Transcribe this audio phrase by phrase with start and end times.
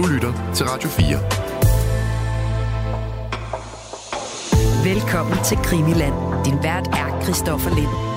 [0.00, 1.18] Du lytter til Radio 4.
[4.94, 6.14] Velkommen til Krimiland.
[6.44, 8.09] Din vært er Christoffer Lind.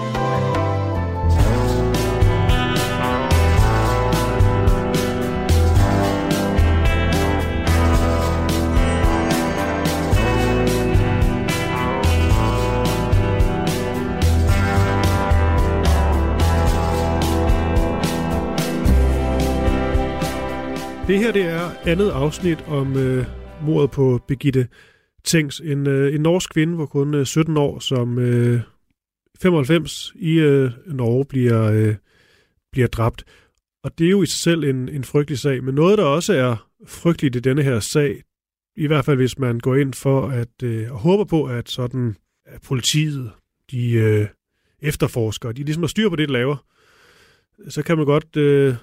[21.07, 23.25] Det her det er andet afsnit om øh,
[23.61, 24.67] mordet på Begitte
[25.23, 28.61] Tengs, en, øh, en norsk kvinde hvor kun øh, 17 år, som øh,
[29.41, 31.95] 95 i øh, Norge bliver, øh,
[32.71, 33.23] bliver dræbt.
[33.83, 36.33] Og det er jo i sig selv en, en frygtelig sag, men noget, der også
[36.33, 38.23] er frygteligt i denne her sag,
[38.75, 42.15] i hvert fald hvis man går ind for at øh, og håber på, at sådan
[42.45, 43.31] at politiet,
[43.71, 44.27] de øh,
[44.81, 46.65] efterforskere, de ligesom har styr på det, de laver,
[47.69, 48.75] så kan man godt øh,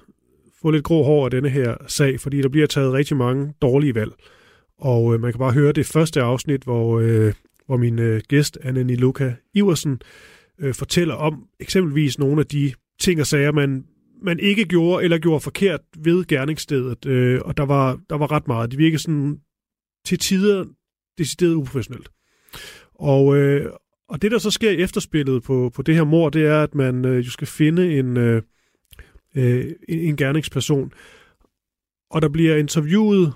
[0.62, 3.94] få lidt grå hår af denne her sag, fordi der bliver taget rigtig mange dårlige
[3.94, 4.12] valg.
[4.78, 7.32] Og øh, man kan bare høre det første afsnit, hvor, øh,
[7.66, 10.00] hvor min øh, gæst, Anne Luca Iversen,
[10.60, 13.84] øh, fortæller om eksempelvis nogle af de ting og sager, man,
[14.22, 17.06] man ikke gjorde eller gjorde forkert ved gerningsstedet.
[17.06, 18.70] Øh, og der var, der var ret meget.
[18.70, 19.38] Det virkede sådan
[20.06, 20.64] til tider
[21.18, 22.10] decideret uprofessionelt.
[22.94, 23.72] Og, øh,
[24.08, 26.74] og det, der så sker i efterspillet på, på det her mor, det er, at
[26.74, 28.16] man øh, jo skal finde en...
[28.16, 28.42] Øh,
[29.36, 30.92] øh, en gerningsperson.
[32.10, 33.32] Og der bliver interviewet,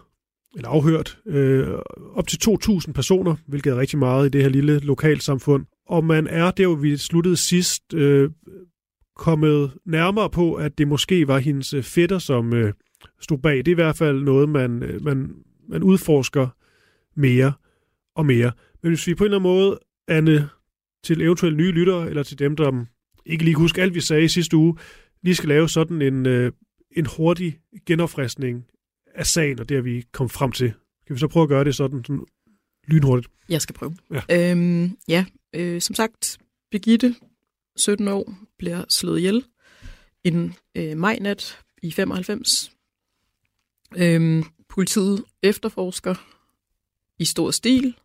[0.57, 1.69] eller afhørt, øh,
[2.15, 5.65] op til 2.000 personer, hvilket er rigtig meget i det her lille lokalsamfund.
[5.87, 8.31] Og man er der, hvor vi sluttede sidst, øh,
[9.17, 12.73] kommet nærmere på, at det måske var hendes øh, fætter, som øh,
[13.21, 13.57] stod bag.
[13.57, 15.35] Det er i hvert fald noget, man, øh, man,
[15.69, 16.49] man udforsker
[17.17, 17.53] mere
[18.17, 18.53] og mere.
[18.83, 19.79] Men hvis vi på en eller anden måde,
[20.09, 20.49] Anne,
[21.05, 22.85] til eventuelle nye lyttere, eller til dem, der
[23.27, 24.77] ikke lige husker alt, vi sagde i sidste uge,
[25.25, 26.53] lige skal lave sådan en, øh,
[26.91, 28.65] en hurtig genoffriskning
[29.15, 30.73] af sagen, og det er vi kommet frem til.
[31.07, 32.25] Kan vi så prøve at gøre det sådan, sådan
[32.87, 33.33] lynhurtigt?
[33.49, 33.97] Jeg skal prøve.
[34.13, 36.39] Ja, øhm, ja øh, som sagt,
[36.71, 37.15] Birgitte,
[37.77, 39.45] 17 år, bliver slået ihjel
[40.25, 42.73] en øh, majnat i 95.
[43.97, 46.15] Øhm, politiet efterforsker
[47.19, 47.97] i stor stil.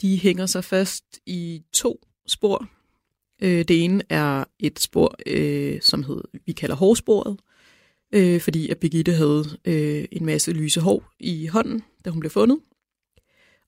[0.00, 2.68] De hænger sig fast i to spor.
[3.42, 7.40] Øh, det ene er et spor, øh, som hed, vi kalder hårsporet,
[8.14, 12.30] øh, fordi at Birgitte havde øh, en masse lyse hår i hånden, da hun blev
[12.30, 12.60] fundet.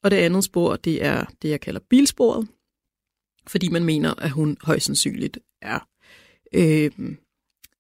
[0.02, 2.48] Og det andet spor, det er det, jeg kalder bilsporet,
[3.46, 5.88] fordi man mener, at hun højst sandsynligt er
[6.54, 6.90] øh,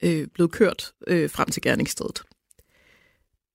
[0.02, 2.22] øh, blevet kørt øh, frem til gerningsstedet.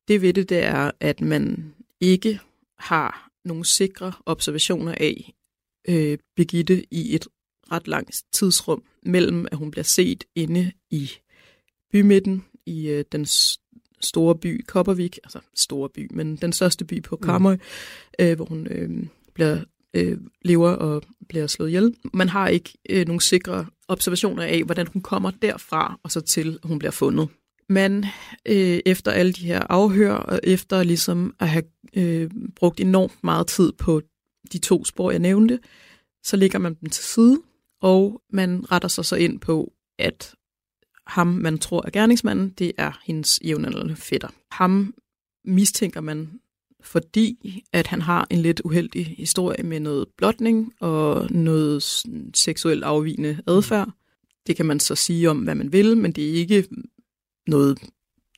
[0.08, 2.40] Det ved det, det er, at man ikke
[2.78, 5.34] har nogle sikre observationer af
[5.88, 7.28] øh, Birgitte i et
[7.74, 11.12] ret langt tidsrum mellem, at hun bliver set inde i
[11.92, 13.26] bymidten i øh, den
[14.02, 17.60] store by Koppervik, altså store by, men den største by på Karmøy, mm.
[18.20, 18.90] øh, hvor hun øh,
[19.34, 19.64] bliver
[19.94, 21.96] øh, lever og bliver slået ihjel.
[22.14, 26.60] Man har ikke øh, nogen sikre observationer af, hvordan hun kommer derfra og så til,
[26.64, 27.28] at hun bliver fundet.
[27.70, 28.06] Men
[28.46, 31.64] øh, efter alle de her afhør, og efter ligesom at have
[31.94, 34.02] øh, brugt enormt meget tid på
[34.54, 35.60] de to spor, jeg nævnte,
[36.24, 37.42] så lægger man dem til side,
[37.84, 40.36] og man retter sig så ind på, at
[41.08, 44.28] ham, man tror er gerningsmanden, det er hendes jævnaldrende fætter.
[44.52, 44.94] Ham
[45.46, 46.40] mistænker man,
[46.82, 53.42] fordi at han har en lidt uheldig historie med noget blotning og noget seksuelt afvigende
[53.48, 53.90] adfærd.
[54.48, 56.68] Det kan man så sige om, hvad man vil, men det er ikke
[57.48, 57.80] noget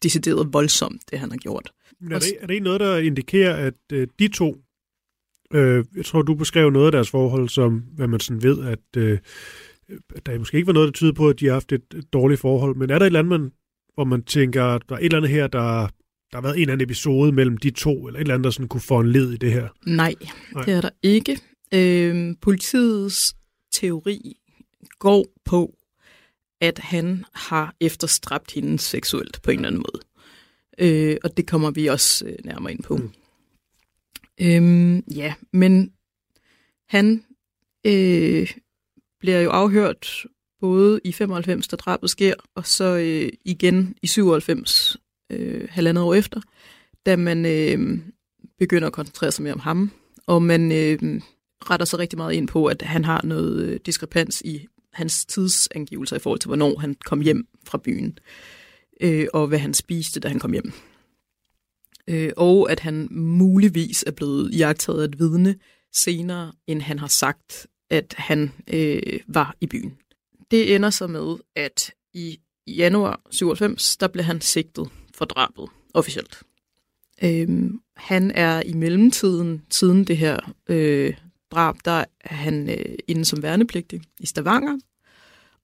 [0.04, 1.74] decideret voldsomt, det han har gjort.
[2.12, 4.58] Er, det, er det noget, der indikerer, at øh, de to,
[5.54, 8.98] øh, jeg tror, du beskrev noget af deres forhold, som hvad man sådan ved, at
[8.98, 9.20] øh,
[10.26, 11.82] der måske ikke var noget, der tyder på, at de har haft et,
[12.14, 13.52] dårligt forhold, men er der et eller andet, man,
[13.94, 15.88] hvor man tænker, der er et eller andet her, der,
[16.32, 18.50] der har været en eller anden episode mellem de to, eller et eller andet, der
[18.50, 19.68] sådan kunne få en led i det her?
[19.86, 20.16] Nej,
[20.54, 20.64] Nej.
[20.64, 21.40] det er der ikke.
[21.74, 23.36] Øh, politiets
[23.74, 24.38] teori
[25.00, 25.78] går på,
[26.62, 30.06] at han har efterstræbt hende seksuelt på en eller anden måde.
[30.78, 32.98] Øh, og det kommer vi også øh, nærmere ind på.
[32.98, 33.12] Mm.
[34.42, 35.92] Øhm, ja, men
[36.90, 37.24] han
[37.86, 38.52] øh,
[39.20, 40.26] bliver jo afhørt
[40.62, 44.98] både i 95, da drabet sker, og så øh, igen i 97,
[45.32, 46.42] øh, halvandet år efter,
[47.06, 48.00] da man øh,
[48.60, 49.92] begynder at koncentrere sig mere om ham,
[50.28, 51.22] og man øh,
[51.70, 56.16] retter sig rigtig meget ind på, at han har noget øh, diskrepans i hans tidsangivelser
[56.16, 58.20] i forhold til, hvornår han kom hjem fra byen,
[59.02, 60.74] øh, og hvad han spiste, da han kom hjem.
[62.08, 65.56] Øh, og at han muligvis er blevet jagtet af et vidne
[65.94, 69.98] senere, end han har sagt, at han øh, var i byen.
[70.52, 76.44] Det ender så med, at i januar 97, der blev han sigtet for drabet officielt.
[77.24, 81.14] Øhm, han er i mellemtiden, siden det her øh,
[81.52, 84.80] drab, der er han øh, inde som værnepligtig i Stavanger,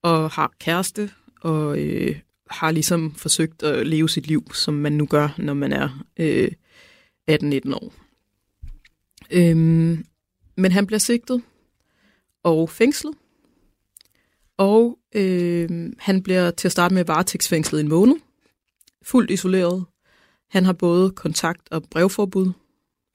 [0.02, 1.12] og har kæreste,
[1.42, 2.20] og øh,
[2.52, 6.52] har ligesom forsøgt at leve sit liv, som man nu gør, når man er øh,
[7.32, 7.94] 18-19 år.
[9.32, 10.06] Øhm,
[10.58, 11.42] men han bliver sigtet
[12.44, 13.14] og fængslet,
[14.58, 18.16] og øh, han bliver til at starte med varetægtsfængslet en måned,
[19.04, 19.86] fuldt isoleret.
[20.50, 22.52] Han har både kontakt- og brevforbud,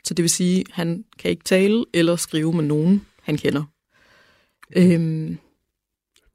[0.05, 3.65] så det vil sige, at han kan ikke tale eller skrive med nogen, han kender.
[4.77, 5.38] Øhm,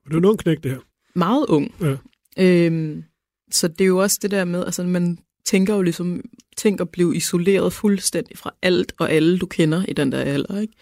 [0.05, 0.79] Det er en ung knæk, det her.
[1.13, 1.75] meget ung.
[1.81, 1.95] Ja.
[2.39, 3.03] Øhm,
[3.51, 6.21] så det er jo også det der med, altså man tænker jo ligesom,
[6.57, 10.59] tænk at blive isoleret fuldstændig fra alt og alle, du kender i den der alder,
[10.59, 10.73] ikke?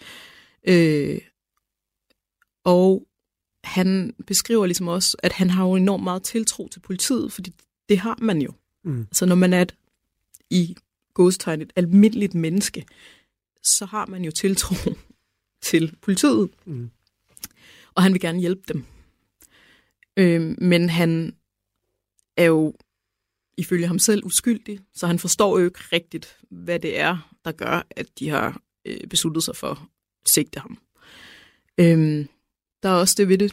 [1.14, 1.20] Øh,
[2.64, 3.06] og
[3.64, 7.52] han beskriver ligesom også, at han har jo enormt meget tiltro til politiet, fordi
[7.88, 8.52] det har man jo.
[8.84, 9.00] Mm.
[9.00, 9.74] Altså når man er et,
[10.50, 10.76] i
[11.14, 12.84] godstegn et almindeligt menneske,
[13.62, 14.74] så har man jo tiltro
[15.62, 16.90] til politiet, Mm.
[17.94, 18.84] og han vil gerne hjælpe dem.
[20.16, 21.34] Øh, men han
[22.40, 22.74] er jo
[23.56, 27.86] ifølge ham selv uskyldig, så han forstår jo ikke rigtigt, hvad det er, der gør,
[27.90, 29.78] at de har øh, besluttet sig for at
[30.26, 30.78] sigte ham.
[31.78, 32.28] Øhm,
[32.82, 33.52] der er også det ved det,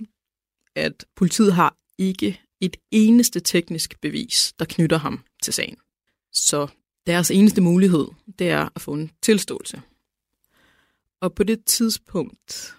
[0.75, 5.77] at politiet har ikke et eneste teknisk bevis, der knytter ham til sagen.
[6.33, 6.67] Så
[7.07, 8.07] deres eneste mulighed,
[8.39, 9.81] det er at få en tilståelse.
[11.21, 12.77] Og på det tidspunkt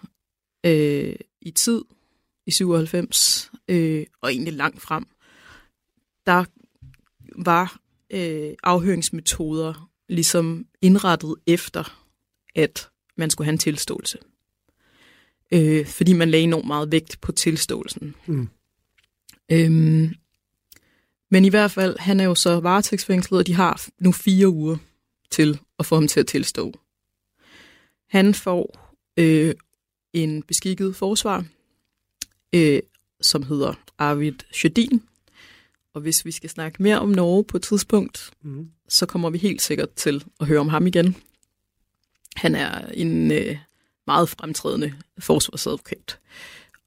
[0.65, 1.81] øh, i tid,
[2.45, 5.05] i 97, øh, og egentlig langt frem,
[6.29, 6.45] der
[7.43, 7.79] var
[8.09, 12.03] øh, afhøringsmetoder ligesom indrettet efter,
[12.55, 14.17] at man skulle have en tilståelse.
[15.51, 18.15] Øh, fordi man lagde enormt meget vægt på tilståelsen.
[18.25, 18.49] Mm.
[19.51, 20.15] Øhm,
[21.31, 24.77] men i hvert fald, han er jo så varetægtsfængslet, og de har nu fire uger
[25.31, 26.73] til at få ham til at tilstå.
[28.09, 29.55] Han får øh,
[30.13, 31.45] en beskikket forsvar,
[32.53, 32.79] øh,
[33.21, 35.08] som hedder Arvid Sjødin.
[35.93, 38.69] Og hvis vi skal snakke mere om Norge på et tidspunkt, Mm.
[38.89, 41.15] så kommer vi helt sikkert til at høre om ham igen.
[42.35, 43.57] Han er en øh,
[44.07, 46.19] meget fremtrædende forsvarsadvokat,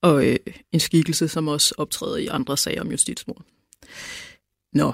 [0.01, 0.37] og øh,
[0.73, 3.43] en skikkelse, som også optræder i andre sager om justitsmord.
[4.73, 4.93] Nå,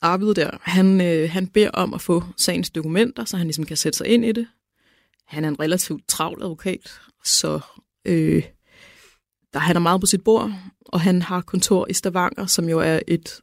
[0.00, 3.76] Arvid der, han, øh, han beder om at få sagens dokumenter, så han ligesom kan
[3.76, 4.46] sætte sig ind i det.
[5.24, 7.60] Han er en relativt travl advokat, så
[8.04, 8.42] øh,
[9.54, 10.52] der han er meget på sit bord,
[10.86, 13.40] og han har kontor i Stavanger, som jo er et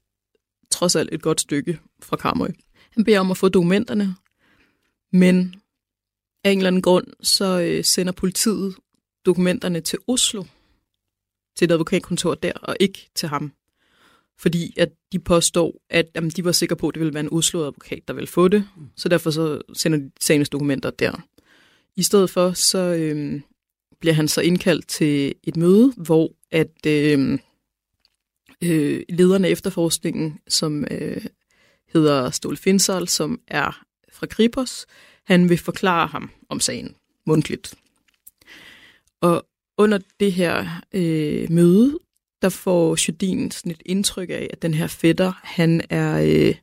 [0.71, 2.49] trods alt et godt stykke fra Karmøy.
[2.91, 4.15] Han beder om at få dokumenterne,
[5.11, 5.55] men
[6.43, 8.75] af en eller anden grund, så øh, sender politiet
[9.25, 10.43] dokumenterne til Oslo,
[11.57, 13.53] til et advokatkontor der, og ikke til ham.
[14.39, 17.33] Fordi at de påstår, at jamen, de var sikre på, at det ville være en
[17.33, 21.21] Oslo-advokat, der ville få det, så derfor så sender de sagens dokumenter der.
[21.95, 23.41] I stedet for, så øh,
[23.99, 27.39] bliver han så indkaldt til et møde, hvor at øh,
[28.63, 31.25] øh, lederne af efterforskningen, som øh,
[31.93, 34.85] hedder Ståle Finsal, som er fra Kripos,
[35.23, 37.75] han vil forklare ham om sagen mundtligt.
[39.21, 39.45] Og
[39.77, 41.99] under det her øh, møde,
[42.41, 46.55] der får Sjødin sådan et indtryk af, at den her fætter, han er øh,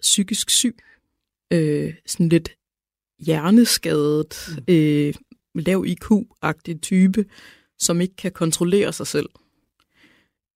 [0.00, 0.76] psykisk syg,
[1.52, 2.50] øh, sådan lidt
[3.18, 5.14] hjerneskadet, øh,
[5.54, 7.24] lav IQ-agtig type,
[7.78, 9.28] som ikke kan kontrollere sig selv.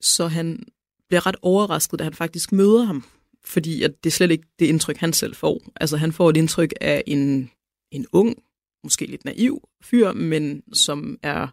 [0.00, 0.64] Så han
[1.08, 3.04] bliver ret overrasket, da han faktisk møder ham,
[3.44, 5.72] fordi at det er slet ikke det indtryk, han selv får.
[5.76, 7.50] Altså han får et indtryk af en,
[7.90, 8.42] en ung,
[8.84, 11.48] måske lidt naiv fyr, men som er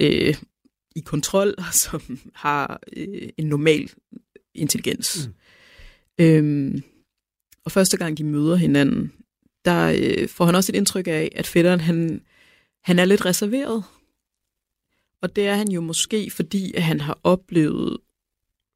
[0.00, 0.34] øh,
[0.96, 3.90] i kontrol, og som har øh, en normal
[4.54, 5.28] intelligens.
[5.28, 6.24] Mm.
[6.24, 6.82] Øhm,
[7.64, 9.12] og første gang de møder hinanden,
[9.64, 12.22] der øh, får han også et indtryk af, at fætteren, han,
[12.86, 13.84] han er lidt reserveret.
[15.22, 17.98] Og det er han jo måske, fordi at han har oplevet,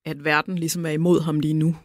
[0.04, 1.76] at verden ligesom er imod ham lige nu,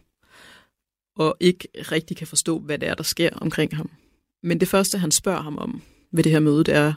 [1.16, 3.90] og ikke rigtig kan forstå, hvad det er, der sker omkring ham.
[4.42, 6.94] Men det første, han spørger ham om ved det her møde, det er,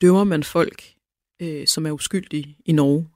[0.00, 0.94] dømmer man folk,
[1.42, 3.08] øh, som er uskyldige i Norge?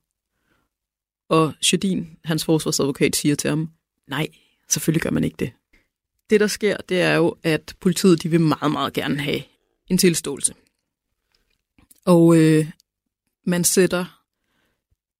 [1.29, 3.71] Og Sjødin, hans forsvarsadvokat, siger til ham,
[4.09, 4.29] nej,
[4.69, 5.53] selvfølgelig gør man ikke det.
[6.31, 9.43] Det, der sker, det er jo, at politiet de vil meget, meget gerne have
[9.87, 10.55] en tilståelse.
[12.05, 12.71] Og øh,
[13.45, 14.23] man sætter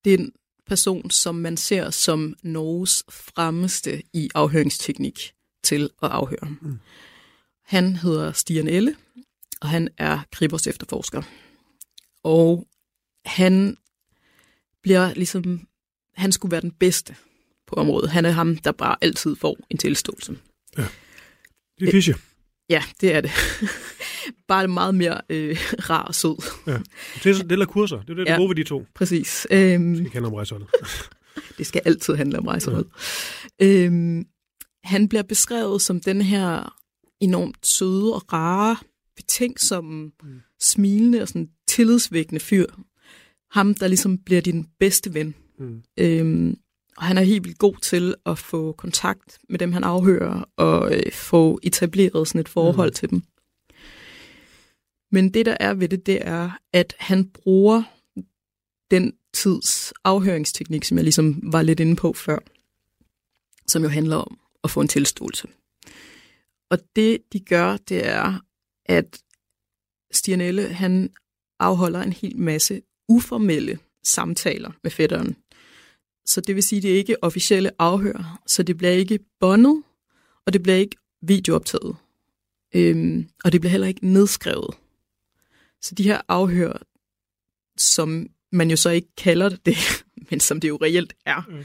[0.05, 0.33] den
[0.67, 5.33] person, som man ser som Norges fremmeste i afhøringsteknik
[5.63, 6.57] til at afhøre.
[6.61, 6.79] Mm.
[7.65, 8.97] Han hedder Stian Elle,
[9.61, 11.23] og han er Kribos efterforsker.
[12.23, 12.69] Og
[13.25, 13.77] han
[14.83, 15.69] bliver ligesom,
[16.15, 17.17] han skulle være den bedste
[17.67, 18.11] på området.
[18.11, 20.39] Han er ham, der bare altid får en tilståelse.
[20.79, 20.87] Ja.
[21.79, 22.15] Det er Fischer.
[22.69, 23.31] Ja, det er det.
[24.49, 25.57] Bare meget mere øh,
[25.91, 26.43] rar og sød.
[26.67, 26.79] Ja.
[27.25, 28.01] Det er, det er kurser.
[28.01, 28.39] Det er det, der Ja.
[28.39, 28.87] gode ved de to.
[28.95, 29.47] Præcis.
[29.51, 30.69] Øhm, Vi kender om rejseholdet.
[31.59, 32.87] det skal altid handle om rejsehold.
[33.63, 34.27] Øhm,
[34.85, 36.77] han bliver beskrevet som den her
[37.21, 38.77] enormt søde og rare,
[39.17, 40.41] betænksomme, Mm.
[40.61, 42.67] smilende og sådan tillidsvækkende fyr.
[43.53, 45.35] Ham, der ligesom bliver din bedste ven.
[45.59, 45.83] Mm.
[45.99, 46.57] Øhm,
[46.97, 50.97] og han er helt vildt god til at få kontakt med dem, han afhører, og
[50.97, 52.95] øh, få etableret sådan et forhold mm.
[52.95, 53.23] til dem.
[55.11, 57.83] Men det, der er ved det, det er, at han bruger
[58.91, 62.39] den tids afhøringsteknik, som jeg ligesom var lidt inde på før,
[63.67, 65.49] som jo handler om at få en tilståelse.
[66.71, 68.41] Og det, de gør, det er,
[68.87, 69.23] at
[70.13, 71.11] Stianelle, han
[71.59, 75.37] afholder en hel masse uformelle samtaler med fætteren.
[76.27, 79.83] Så det vil sige, at det er ikke officielle afhør, så det bliver ikke bondet,
[80.47, 81.97] og det bliver ikke videooptaget.
[82.75, 84.75] Øhm, og det bliver heller ikke nedskrevet.
[85.83, 86.73] Så de her afhør,
[87.79, 89.77] som man jo så ikke kalder det,
[90.31, 91.65] men som det jo reelt er, Mm.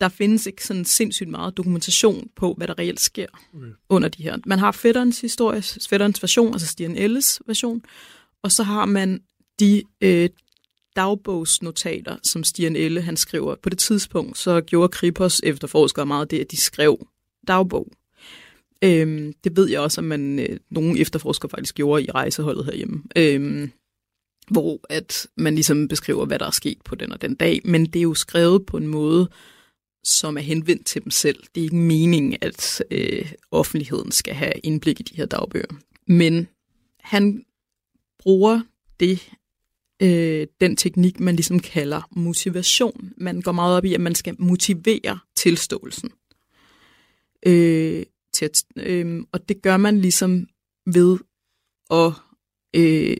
[0.00, 3.66] der findes ikke sådan sindssygt meget dokumentation på, hvad der reelt sker Okay.
[3.88, 4.36] under de her.
[4.46, 7.82] Man har fætterens historie, fætterens version, altså Stian Elles version,
[8.42, 9.22] og så har man
[9.60, 10.28] de øh,
[10.96, 13.54] dagbogsnotater, som Stian Elle han skriver.
[13.62, 17.06] På det tidspunkt så gjorde Kripos efterforskere meget det, at de skrev
[17.48, 17.88] dagbog.
[18.82, 23.02] Øhm, det ved jeg også, at man, øh, nogle efterforskere faktisk gjorde i rejseholdet herhjemme.
[23.16, 23.70] Øhm,
[24.50, 27.86] hvor at man ligesom beskriver, hvad der er sket på den og den dag, men
[27.86, 29.28] det er jo skrevet på en måde,
[30.04, 31.42] som er henvendt til dem selv.
[31.54, 35.74] Det er ikke meningen, at øh, offentligheden skal have indblik i de her dagbøger.
[36.06, 36.48] Men
[37.00, 37.44] han
[38.18, 38.60] bruger
[39.00, 39.30] det,
[40.02, 43.12] øh, den teknik, man ligesom kalder motivation.
[43.16, 46.10] Man går meget op i, at man skal motivere tilståelsen.
[47.46, 48.02] Øh,
[48.34, 50.46] til at, øh, og det gør man ligesom
[50.86, 51.18] ved
[51.90, 52.12] at
[52.76, 53.16] øh,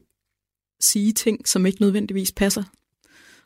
[0.81, 2.63] sige ting, som ikke nødvendigvis passer.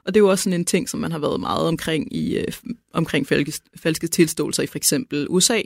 [0.04, 2.38] Og det er jo også sådan en ting, som man har været meget omkring i
[2.38, 2.52] øh,
[2.92, 5.62] omkring falske, falske tilståelser i for eksempel USA.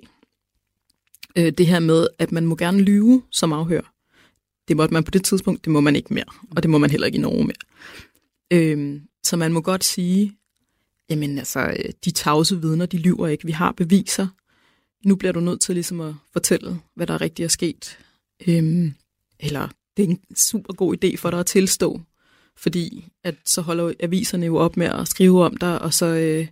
[1.37, 3.94] Øh, det her med, at man må gerne lyve som afhør.
[4.68, 6.25] Det måtte man på det tidspunkt, det må man ikke mere.
[6.56, 7.62] Og det må man heller ikke i Norge mere.
[8.52, 10.37] Øh, så man må godt sige,
[11.11, 13.44] jamen altså, øh, de tavse vidner, de lyver ikke.
[13.47, 14.28] Vi har beviser.
[15.04, 17.99] Nu bliver du nødt til ligesom at fortælle, hvad der rigtig er sket.
[18.47, 18.92] Øh,
[19.40, 22.00] eller det er en super god idé for dig at tilstå,
[22.56, 26.49] fordi at så holder aviserne jo op med at skrive om dig, og så øh,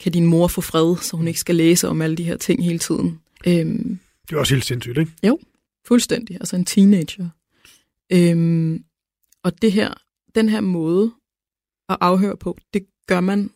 [0.00, 2.64] kan din mor få fred, så hun ikke skal læse om alle de her ting
[2.64, 3.20] hele tiden.
[3.46, 5.12] Øhm, Det er også helt sindssygt, ikke?
[5.86, 7.28] fuldstændig, altså en teenager.
[8.12, 8.84] Øhm,
[9.42, 9.94] og det her,
[10.34, 11.14] den her måde
[11.88, 13.50] at afhøre på, det gør man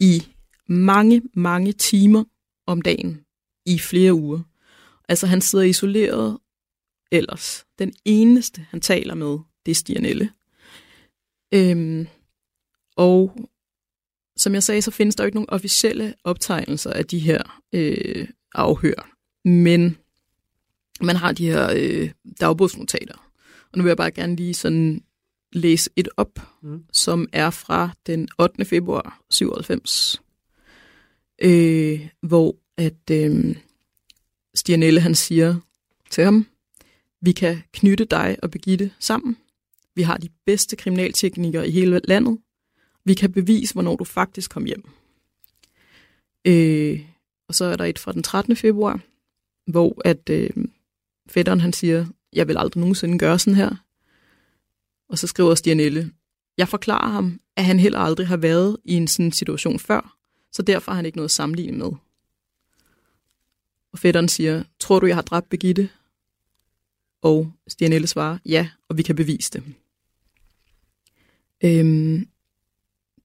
[0.00, 0.22] i
[0.68, 2.24] mange, mange timer
[2.66, 3.24] om dagen
[3.74, 4.40] i flere uger.
[5.08, 6.38] Altså han sidder isoleret
[7.12, 7.66] ellers.
[7.78, 10.30] Den eneste, han taler med, det er Stianelle.
[11.54, 12.06] Øhm,
[12.96, 13.36] og
[14.36, 18.28] som jeg sagde, så findes der jo ikke nogen officielle optegnelser af de her øh,
[18.54, 19.10] afhør.
[19.48, 19.98] Men
[21.00, 22.10] man har de her øh,
[22.40, 23.14] dagbogsnotater.
[23.72, 25.02] Og nu vil jeg bare gerne lige sådan
[25.52, 26.84] læse et op, Mm.
[26.92, 28.64] som er fra den 8.
[28.64, 30.22] februar 97,
[31.42, 33.56] øh, hvor at øh,
[34.54, 35.56] Stianelle han siger
[36.10, 36.46] til ham,
[37.20, 39.36] vi kan knytte dig og Begitte sammen.
[39.94, 42.38] Vi har de bedste kriminalteknikere i hele landet.
[43.04, 44.84] Vi kan bevise, hvornår du faktisk kom hjem.
[46.44, 47.00] Øh,
[47.48, 48.56] og så er der et fra den 13.
[48.56, 49.00] februar,
[49.66, 50.50] hvor at øh,
[51.28, 53.84] fætteren han siger, jeg vil aldrig nogensinde gøre sådan her.
[55.08, 56.12] Og så skriver Stianelle,
[56.58, 60.18] jeg forklarer ham, at han heller aldrig har været i en sådan situation før,
[60.52, 61.90] så derfor har han ikke noget at sammenligne med.
[63.92, 65.88] Og fætteren siger, tror du, jeg har dræbt Begitte?
[67.22, 69.62] Og Stianelle svarer, ja, og vi kan bevise det.
[71.64, 72.28] Øhm,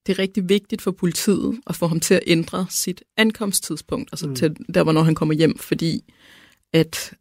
[0.06, 4.26] det er rigtig vigtigt for politiet at få ham til at ændre sit ankomsttidspunkt, altså
[4.26, 4.34] Mm.
[4.36, 6.12] til der, hvornår han kommer hjem, fordi
[6.72, 7.14] at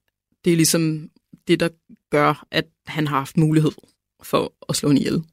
[0.46, 1.10] det er ligesom
[1.48, 1.70] det, der
[2.10, 3.72] gør, at han har haft mulighed
[4.24, 5.24] for at slå en ihjel.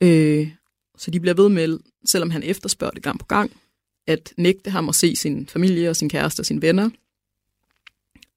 [0.00, 0.52] Øh,
[0.98, 3.52] så de bliver ved med, selvom han efterspørger det gang på gang,
[4.08, 6.90] at nægte ham at se sin familie og sin kæreste og sine venner.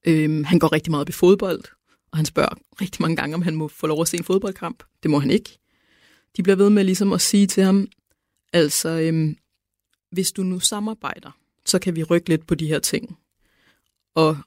[0.08, 1.63] Øhm, han går rigtig meget op i fodbold,
[2.12, 4.84] og han spørger rigtig mange gange, om han må få lov at se en fodboldkamp.
[5.04, 5.58] Det må han ikke.
[6.38, 7.88] De bliver ved med ligesom at sige til ham,
[8.54, 9.38] altså, øhm,
[10.12, 11.32] hvis du nu samarbejder,
[11.66, 13.18] så kan vi rykke lidt på de her ting.
[14.16, 14.38] Og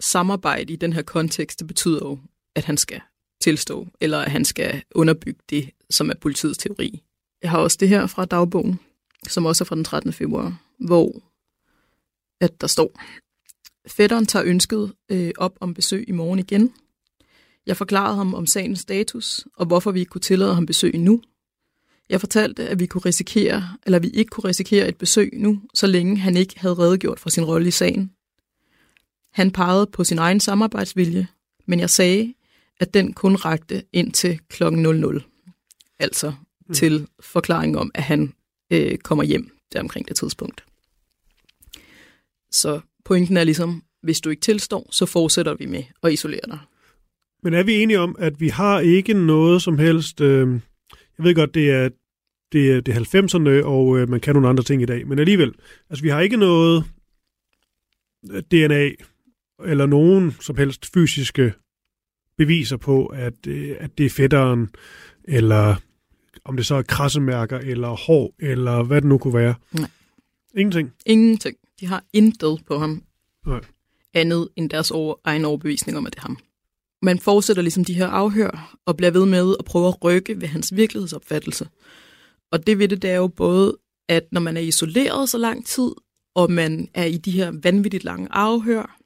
[0.00, 2.18] samarbejde i den her kontekst, det betyder jo,
[2.54, 3.00] at han skal
[3.40, 7.02] tilstå, eller at han skal underbygge det, som er politiets teori.
[7.42, 8.80] Jeg har også det her fra dagbogen,
[9.28, 10.12] som også er fra den 13.
[10.12, 11.22] februar, hvor
[12.40, 13.00] at der står,
[13.86, 16.72] fætteren tager ønsket øh, op om besøg i morgen igen.
[17.66, 21.22] Jeg forklarede ham om sagens status, og hvorfor vi ikke kunne tillade ham besøg nu.
[22.08, 25.86] Jeg fortalte, at vi, kunne risikere, eller vi ikke kunne risikere et besøg nu, så
[25.86, 28.10] længe han ikke havde redegjort for sin rolle i sagen.
[29.32, 31.28] Han pegede på sin egen samarbejdsvilje,
[31.66, 32.34] men jeg sagde,
[32.80, 34.72] at den kun rakte ind til kl.
[34.72, 35.24] 00.
[35.98, 36.32] Altså
[36.66, 36.74] mm.
[36.74, 38.34] til forklaring om, at han
[38.74, 40.64] øh, kommer hjem der omkring det tidspunkt.
[42.50, 46.58] Så pointen er ligesom, hvis du ikke tilstår, så fortsætter vi med at isolere dig.
[47.42, 50.20] Men er vi enige om, at vi har ikke noget som helst...
[50.20, 50.60] Øh,
[51.18, 51.88] jeg ved godt, det er,
[52.52, 55.18] det er, det er 90'erne, og øh, man kan nogle andre ting i dag, men
[55.18, 55.54] alligevel,
[55.90, 56.84] altså vi har ikke noget
[58.30, 58.90] øh, DNA
[59.64, 61.52] eller nogen som helst fysiske
[62.38, 64.70] beviser på, at, øh, at det er fætteren,
[65.24, 65.76] eller
[66.44, 69.54] om det så er krassemærker, eller hår, eller hvad det nu kunne være.
[69.72, 69.90] Nej.
[70.56, 70.92] Ingenting?
[71.06, 71.56] Ingenting.
[71.80, 73.02] De har intet på ham.
[73.46, 73.60] Nej.
[74.14, 76.38] Andet end deres over, egen overbevisning om, at det er ham.
[77.02, 80.48] Man fortsætter ligesom de her afhør, og bliver ved med at prøve at rykke ved
[80.48, 81.68] hans virkelighedsopfattelse.
[82.52, 83.76] Og det ved det, det er jo både,
[84.08, 85.90] at når man er isoleret så lang tid,
[86.34, 88.98] og man er i de her vanvittigt lange afhør,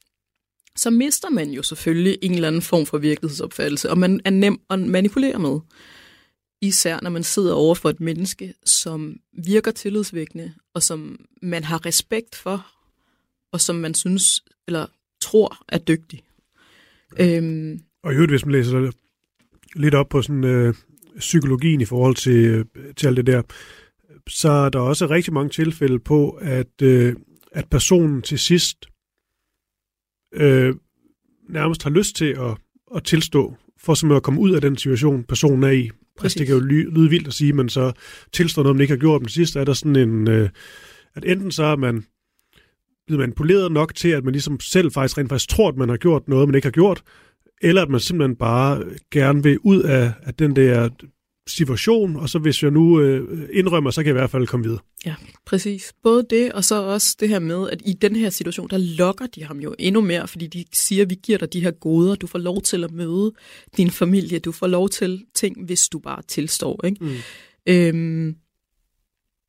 [0.77, 4.61] så mister man jo selvfølgelig en eller anden form for virkelighedsopfattelse, og man er nem
[4.71, 5.61] at manipulere med.
[6.63, 11.87] Især når man sidder over for et menneske, som virker tillidsvækkende, og som man har
[11.87, 12.67] respekt for,
[13.53, 14.87] og som man synes eller
[15.21, 16.23] tror er dygtig.
[17.21, 18.91] Øhm, Og i øvrigt, hvis man læser
[19.75, 20.75] lidt op på sådan, øh,
[21.19, 22.65] psykologien i forhold til, øh,
[22.97, 23.43] til alt det der,
[24.29, 27.17] så er der også rigtig mange tilfælde på, at, øh,
[27.53, 28.87] at personen til sidst
[30.35, 30.75] øh,
[31.49, 32.59] nærmest har lyst til at,
[32.97, 35.91] at tilstå, for som at komme ud af den situation, personen er i.
[36.23, 37.93] Altså, det kan jo lyde, lyde vildt at sige, men så
[38.33, 39.21] tilstår noget, man ikke har gjort.
[39.21, 40.49] den sidste, er der sådan en, øh,
[41.15, 42.05] at enten så er man
[43.07, 45.97] blevet manipuleret nok til, at man ligesom selv faktisk rent faktisk tror, at man har
[45.97, 47.03] gjort noget, man ikke har gjort,
[47.63, 50.89] eller at man simpelthen bare gerne vil ud af, af den der
[51.49, 54.65] situation, og så hvis jeg nu øh, indrømmer, så kan jeg i hvert fald komme
[54.65, 54.81] videre.
[55.07, 55.15] Ja,
[55.47, 55.93] præcis.
[56.03, 59.27] Både det, og så også det her med, at i den her situation, der lokker
[59.27, 62.15] de ham jo endnu mere, fordi de siger, at vi giver dig de her goder,
[62.15, 63.33] du får lov til at møde
[63.77, 66.85] din familie, du får lov til ting, hvis du bare tilstår.
[66.85, 67.05] Ikke?
[67.05, 67.17] Mm.
[67.67, 68.37] Øhm,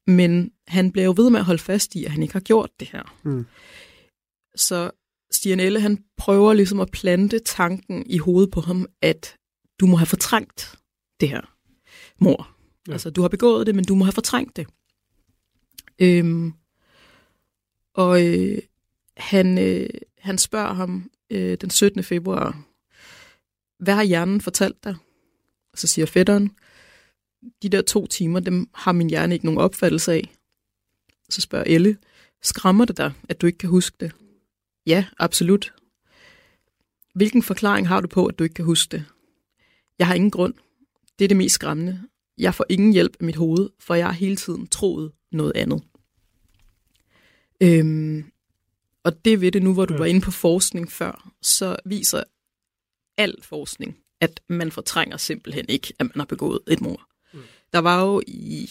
[0.08, 2.70] men han bliver jo ved med at holde fast i, at han ikke har gjort
[2.80, 3.16] det her.
[3.24, 3.46] Mm.
[4.56, 4.92] Så
[5.32, 9.36] Stian Elle, han prøver ligesom at plante tanken i hovedet på ham, at
[9.80, 10.76] du må have fortrængt
[11.20, 11.59] det her
[12.20, 12.56] mor.
[12.88, 12.92] Ja.
[12.92, 14.68] Altså, du har begået det, men du må have fortrængt det.
[16.00, 16.54] Øhm,
[17.94, 18.58] og øh,
[19.18, 22.04] han, øh, han spørger ham øh, den 17.
[22.04, 22.64] februar,
[23.80, 24.96] hvad har hjernen fortalt dig?
[25.74, 26.52] Og så siger fætteren,
[27.64, 30.34] de der to timer, dem har min hjerne ikke nogen opfattelse af.
[31.30, 31.98] Så spørger Elle,
[32.42, 34.12] skræmmer det dig, at du ikke kan huske det?
[34.86, 35.74] Ja, absolut.
[37.16, 39.06] Hvilken forklaring har du på, at du ikke kan huske det?
[40.00, 40.54] Jeg har ingen grund.
[41.20, 42.02] Det er det mest skræmmende.
[42.38, 45.84] Jeg får ingen hjælp af mit hoved, for jeg har hele tiden troet noget andet.
[47.62, 48.24] Øhm,
[49.04, 49.98] og det ved det nu, hvor du Ja.
[49.98, 52.24] var inde på forskning før, så viser
[53.18, 57.06] al forskning, at man fortrænger simpelthen ikke, at man har begået et mord.
[57.34, 57.40] Mm.
[57.74, 58.70] Der var jo i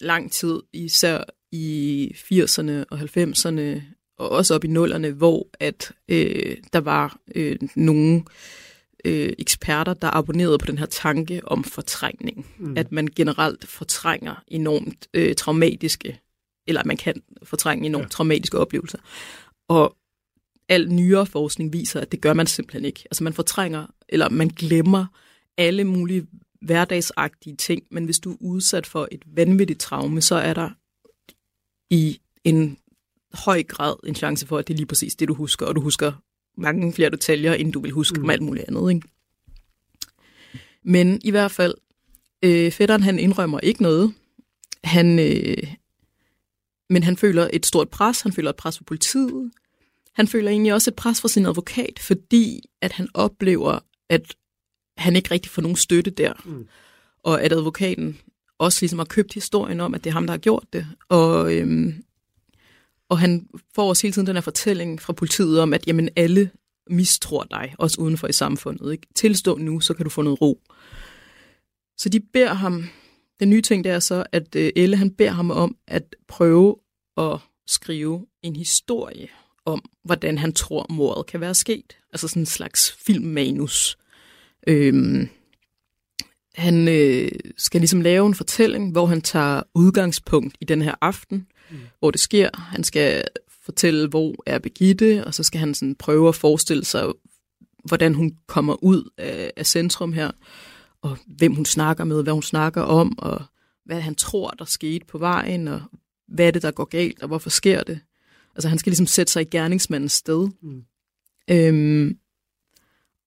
[0.00, 3.82] lang tid, især i 80'erne og 90'erne,
[4.18, 8.22] og også op i nullerne, hvor at øh, der var øh, nogle øh,
[9.04, 12.46] eksperter, der abonnerede på den her tanke om fortrængning.
[12.58, 12.76] Mm.
[12.76, 16.20] At man generelt fortrænger enormt øh, traumatiske,
[16.66, 18.08] eller at man kan fortrænge enormt ja.
[18.08, 18.98] traumatiske oplevelser.
[19.68, 19.96] Og
[20.68, 23.02] al nyere forskning viser, at det gør man simpelthen ikke.
[23.04, 25.06] Altså man fortrænger, eller man glemmer
[25.56, 26.26] alle mulige
[26.60, 30.70] hverdagsagtige ting, men hvis du er udsat for et vanvittigt traume, så er der
[31.90, 32.78] i en
[33.34, 35.80] høj grad en chance for, at det er lige præcis det, du husker, og du
[35.80, 36.12] husker
[36.56, 38.24] mange flere detaljer, end du vil huske mm.
[38.24, 38.90] om alt muligt andet.
[38.90, 39.08] Ikke?
[40.82, 41.74] Men i hvert fald,
[42.42, 44.14] øh, fætteren han indrømmer ikke noget.
[44.84, 45.74] Han, øh,
[46.90, 48.20] men han føler et stort pres.
[48.20, 49.50] Han føler et pres fra politiet.
[50.12, 54.34] Han føler egentlig også et pres fra sin advokat, fordi at han oplever, at
[54.96, 56.32] han ikke rigtig får nogen støtte der.
[56.44, 56.66] Mm.
[57.22, 58.18] Og at advokaten
[58.58, 60.86] også ligesom har købt historien om, at det er ham, der har gjort det.
[61.08, 62.04] Og, øhm,
[63.08, 66.50] og han får også hele tiden den her fortælling fra politiet om, at jamen, alle
[66.90, 68.92] mistror dig, også udenfor i samfundet.
[68.92, 69.06] Ikke?
[69.14, 70.60] Tilstå nu, så kan du få noget ro.
[71.96, 72.84] Så de beder ham,
[73.40, 76.76] den nye ting det er så, at øh, Elle han beder ham om at prøve
[77.16, 79.28] at skrive en historie
[79.64, 81.96] om, hvordan han tror, mordet kan være sket.
[82.12, 83.98] Altså sådan en slags filmmanus.
[84.66, 85.28] Øhm,
[86.54, 91.46] han øh, skal ligesom lave en fortælling, hvor han tager udgangspunkt i den her aften,
[91.70, 91.78] mm.
[91.98, 92.50] hvor det sker.
[92.58, 93.24] Han skal
[93.64, 97.12] fortælle, hvor er Begitte, og så skal han sådan prøve at forestille sig,
[97.84, 100.30] hvordan hun kommer ud af, af centrum her,
[101.02, 103.42] og hvem hun snakker med, hvad hun snakker om, og
[103.84, 105.82] hvad han tror, der skete på vejen, og
[106.28, 108.00] hvad er det, der går galt, og hvorfor sker det.
[108.54, 110.48] Altså han skal ligesom sætte sig i gerningsmandens sted.
[110.62, 110.84] Mm.
[111.50, 112.18] Øhm,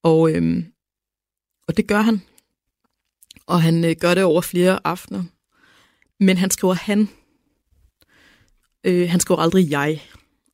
[0.03, 0.65] og, øhm,
[1.67, 2.21] og det gør han.
[3.45, 5.23] Og han øh, gør det over flere aftener.
[6.19, 7.09] Men han skriver han.
[8.83, 10.01] Øh, han skriver aldrig jeg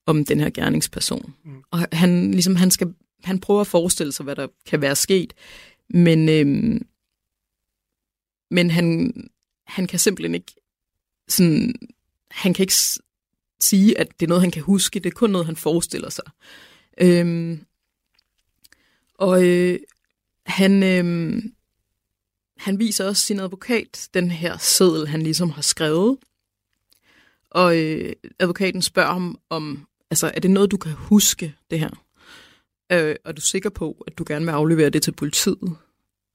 [0.06, 1.34] om den her gerningsperson.
[1.44, 1.64] Mm.
[1.72, 5.34] Og han, ligesom, han, skal, han prøver at forestille sig, hvad der kan være sket.
[5.90, 6.88] Men, øhm,
[8.52, 9.14] men han,
[9.68, 10.54] han kan simpelthen ikke
[11.28, 11.74] sådan,
[12.32, 12.76] han kan ikke
[13.60, 15.00] sige, at det er noget, han kan huske.
[15.00, 16.26] Det er kun noget, han forestiller sig.
[17.02, 17.66] Øhm,
[19.14, 19.80] og øh,
[20.46, 21.44] han, øh,
[22.58, 26.18] han viser også sin advokat den her seddel, han ligesom har skrevet.
[27.56, 31.90] Og øh, advokaten spørger ham om, altså er det noget, du kan huske, det her?
[32.92, 35.76] Øh, og er du sikker på, at du gerne vil aflevere det til politiet?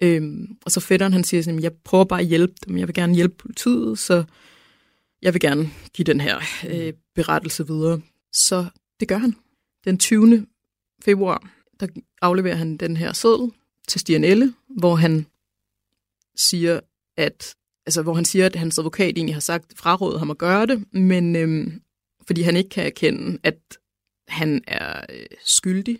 [0.03, 2.95] Øh, og så fætteren, han siger sådan, jeg prøver bare at hjælpe dem, jeg vil
[2.95, 4.25] gerne hjælpe politiet, så
[5.23, 8.01] jeg vil gerne give den her øh, berettelse videre.
[8.33, 8.67] Så
[9.01, 9.35] det gør han.
[9.85, 10.47] Den 20.
[11.05, 11.87] februar, der
[12.23, 13.51] afleverer han den her seddel
[13.89, 15.27] til Stianelle, hvor han
[16.37, 16.81] siger,
[17.17, 17.55] at
[17.87, 20.95] altså, hvor han siger, at hans advokat egentlig har sagt, frarådet ham at gøre det,
[20.95, 21.83] men øhm,
[22.27, 23.59] fordi han ikke kan erkende, at
[24.29, 25.99] han er øh, skyldig,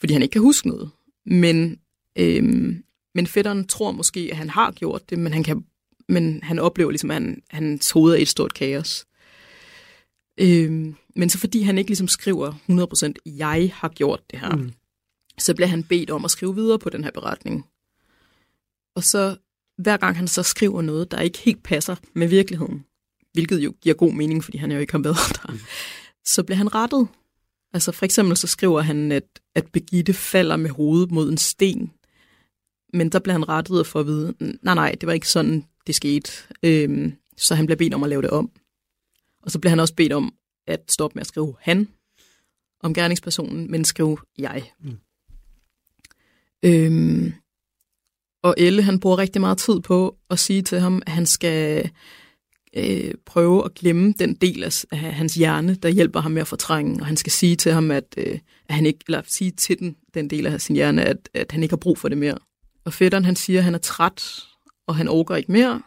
[0.00, 0.90] fordi han ikke kan huske noget.
[1.26, 1.80] Men,
[2.18, 5.64] øhm, men fætteren tror måske, at han har gjort det, men han, kan,
[6.08, 9.06] men han oplever ligesom, at han, hans hoved er et stort kaos.
[10.40, 12.52] Øhm, men så fordi han ikke ligesom skriver
[13.26, 14.72] 100% jeg har gjort det her, mm.
[15.38, 17.66] så bliver han bedt om at skrive videre på den her beretning.
[18.94, 19.36] Og så
[19.78, 22.84] hver gang han så skriver noget, der ikke helt passer med virkeligheden,
[23.32, 25.58] hvilket jo giver god mening, fordi han jo ikke har været der, mm.
[26.24, 27.08] så bliver han rettet.
[27.72, 31.92] Altså for eksempel så skriver han, at, at Begitte falder med hovedet mod en sten,
[32.92, 35.94] men der bliver han rettet for at vide, nej nej, det var ikke sådan, det
[35.94, 36.32] skete.
[36.62, 38.50] Øhm, så han bliver bedt om at lave det om.
[39.42, 40.34] Og så bliver han også bedt om
[40.66, 41.88] at stoppe med at skrive han
[42.80, 44.72] om gerningspersonen, men skrive jeg.
[44.80, 44.98] Mm.
[46.62, 47.32] Øhm,
[48.46, 51.90] og Elle, han bruger rigtig meget tid på at sige til ham, at han skal
[52.76, 56.48] øh, prøve at glemme den del af, af hans hjerne, der hjælper ham med at
[56.48, 57.00] fortrænge.
[57.00, 59.96] Og han skal sige til ham, at, øh, at han ikke, eller sige til den,
[60.14, 62.38] den del af sin hjerne, at, at han ikke har brug for det mere.
[62.84, 64.42] Og fætteren, han siger, at han er træt,
[64.86, 65.82] og han overgår ikke mere.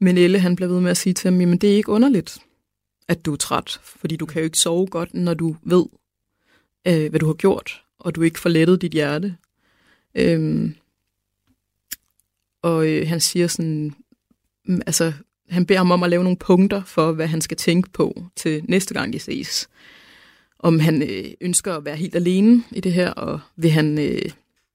[0.00, 2.38] Men Elle, han bliver ved med at sige til ham, jamen det er ikke underligt,
[3.08, 5.86] at du er træt, fordi du kan jo ikke sove godt, når du ved,
[6.86, 9.36] øh, hvad du har gjort, og du ikke får lettet dit hjerte.
[10.14, 10.74] Øhm,
[12.62, 13.94] og øh, han siger sådan,
[14.64, 15.12] mm, altså
[15.48, 18.64] han beder ham om at lave nogle punkter for, hvad han skal tænke på til
[18.68, 19.68] næste gang, de ses.
[20.58, 24.30] Om han øh, ønsker at være helt alene i det her, og vil han, øh,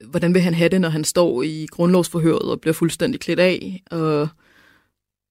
[0.09, 3.83] hvordan vil han have det, når han står i grundlovsforhøret og bliver fuldstændig klædt af,
[3.91, 4.27] og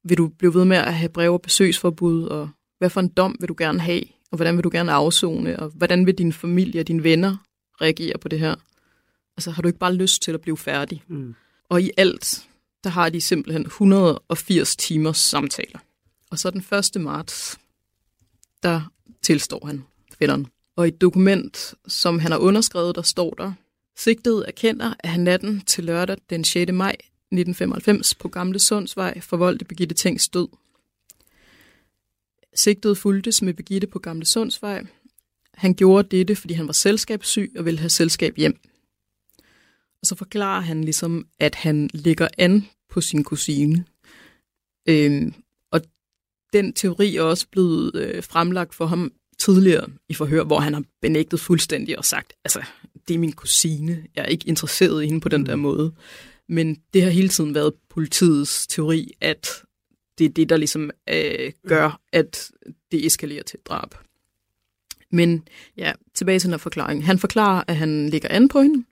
[0.04, 3.36] vil du blive ved med at have brev og besøgsforbud, og hvad for en dom
[3.40, 6.80] vil du gerne have, og hvordan vil du gerne afzone, og hvordan vil din familie
[6.80, 7.36] og dine venner
[7.80, 8.54] reagere på det her?
[9.36, 11.02] Altså har du ikke bare lyst til at blive færdig?
[11.08, 11.34] Mm.
[11.72, 12.46] Og i alt,
[12.85, 15.78] der har de simpelthen 180 timers samtaler.
[16.30, 16.64] Og så den
[16.96, 17.02] 1.
[17.02, 17.58] marts,
[18.62, 19.85] der tilstår han
[20.18, 20.46] fætteren.
[20.76, 23.52] Og i et dokument, som han har underskrevet, der står der,
[23.96, 26.72] Sigtet erkender, at han natten til lørdag den 6.
[26.72, 30.48] maj 1995 på Gamle Sundsvej forvoldte Begitte Tengs død.
[32.54, 34.87] Sigtet fuldtes med Begitte på Gamle Sundsvej.
[35.54, 38.61] Han gjorde dette, fordi han var selskabssyg og ville have selskab hjem.
[40.02, 43.84] Så forklarer han ligesom, at han ligger an på sin kusine.
[44.88, 45.34] Øhm,
[45.70, 45.80] og
[46.52, 50.84] den teori er også blevet øh, fremlagt for ham tidligere i forhør, hvor han har
[51.02, 52.62] benægtet fuldstændig og sagt, altså,
[53.08, 55.62] det er min kusine, jeg er ikke interesseret i hende på den der mm.
[55.62, 55.92] måde.
[56.48, 59.48] Men det har hele tiden været politiets teori, at
[60.18, 62.50] det er det, der ligesom øh, gør, at
[62.92, 63.94] det eskalerer til drab.
[65.10, 67.06] Men ja, tilbage til den forklaring.
[67.06, 68.84] Han forklarer, at han ligger an på hende,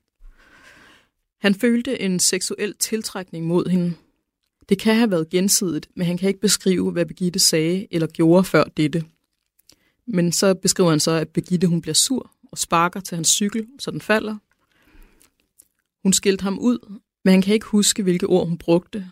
[1.40, 3.94] han følte en seksuel tiltrækning mod hende.
[4.68, 8.44] Det kan have været gensidigt, men han kan ikke beskrive, hvad Begitte sagde eller gjorde
[8.44, 9.04] før dette.
[10.06, 13.66] Men så beskriver han så, at Begitte hun bliver sur og sparker til hans cykel,
[13.78, 14.36] så den falder.
[16.02, 19.10] Hun skilte ham ud, men han kan ikke huske, hvilke ord hun brugte.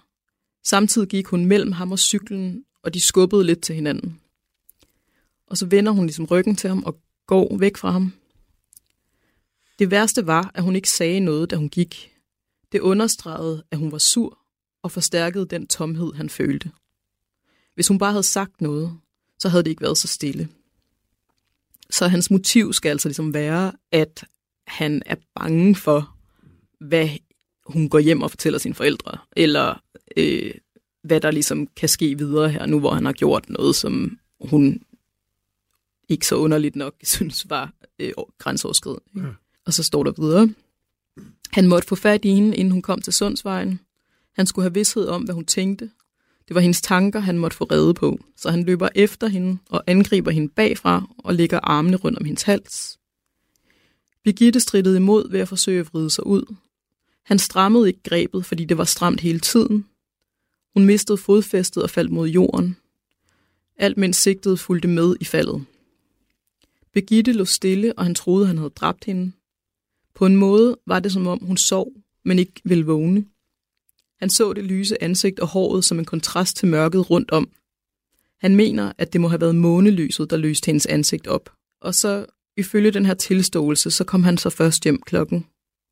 [0.64, 4.20] Samtidig gik hun mellem ham og cyklen, og de skubbede lidt til hinanden.
[5.46, 8.12] Og så vender hun ligesom ryggen til ham og går væk fra ham.
[9.78, 12.17] Det værste var, at hun ikke sagde noget, da hun gik.
[12.72, 14.38] Det understregede, at hun var sur
[14.82, 16.70] og forstærkede den tomhed, han følte.
[17.74, 18.98] Hvis hun bare havde sagt noget,
[19.38, 20.48] så havde det ikke været så stille.
[21.90, 24.24] Så hans motiv skal altså ligesom være, at
[24.66, 26.16] han er bange for,
[26.80, 27.08] hvad
[27.66, 29.82] hun går hjem og fortæller sine forældre, eller
[30.16, 30.54] øh,
[31.02, 34.82] hvad der ligesom kan ske videre her nu, hvor han har gjort noget, som hun
[36.08, 39.02] ikke så underligt nok synes var øh, grænseoverskridende.
[39.16, 39.32] Ja.
[39.66, 40.48] Og så står der videre.
[41.52, 43.80] Han måtte få fat i hende, inden hun kom til Sundsvejen.
[44.32, 45.90] Han skulle have vidshed om, hvad hun tænkte.
[46.48, 49.84] Det var hendes tanker, han måtte få redde på, så han løber efter hende og
[49.86, 52.98] angriber hende bagfra og lægger armene rundt om hendes hals.
[54.24, 56.54] Birgitte strittede imod ved at forsøge at vride sig ud.
[57.22, 59.86] Han strammede ikke grebet, fordi det var stramt hele tiden.
[60.74, 62.76] Hun mistede fodfæstet og faldt mod jorden.
[63.76, 65.64] Alt mens sigtet fulgte med i faldet.
[66.92, 69.32] Birgitte lå stille, og han troede, han havde dræbt hende.
[70.18, 71.92] På en måde var det som om, hun sov,
[72.24, 73.24] men ikke ville vågne.
[74.20, 77.48] Han så det lyse ansigt og håret som en kontrast til mørket rundt om.
[78.40, 81.52] Han mener, at det må have været månelyset, der løste hendes ansigt op.
[81.80, 82.26] Og så
[82.56, 85.46] ifølge den her tilståelse, så kom han så først hjem klokken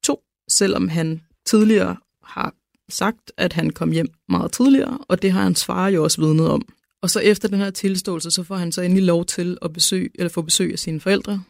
[0.05, 2.55] to, selvom han tidligere har
[2.89, 6.49] sagt, at han kom hjem meget tidligere, og det har hans far jo også vidnet
[6.49, 6.69] om.
[7.03, 10.11] Og så efter den her tilståelse, så får han så endelig lov til at besøge,
[10.15, 11.43] eller få besøg af sine forældre.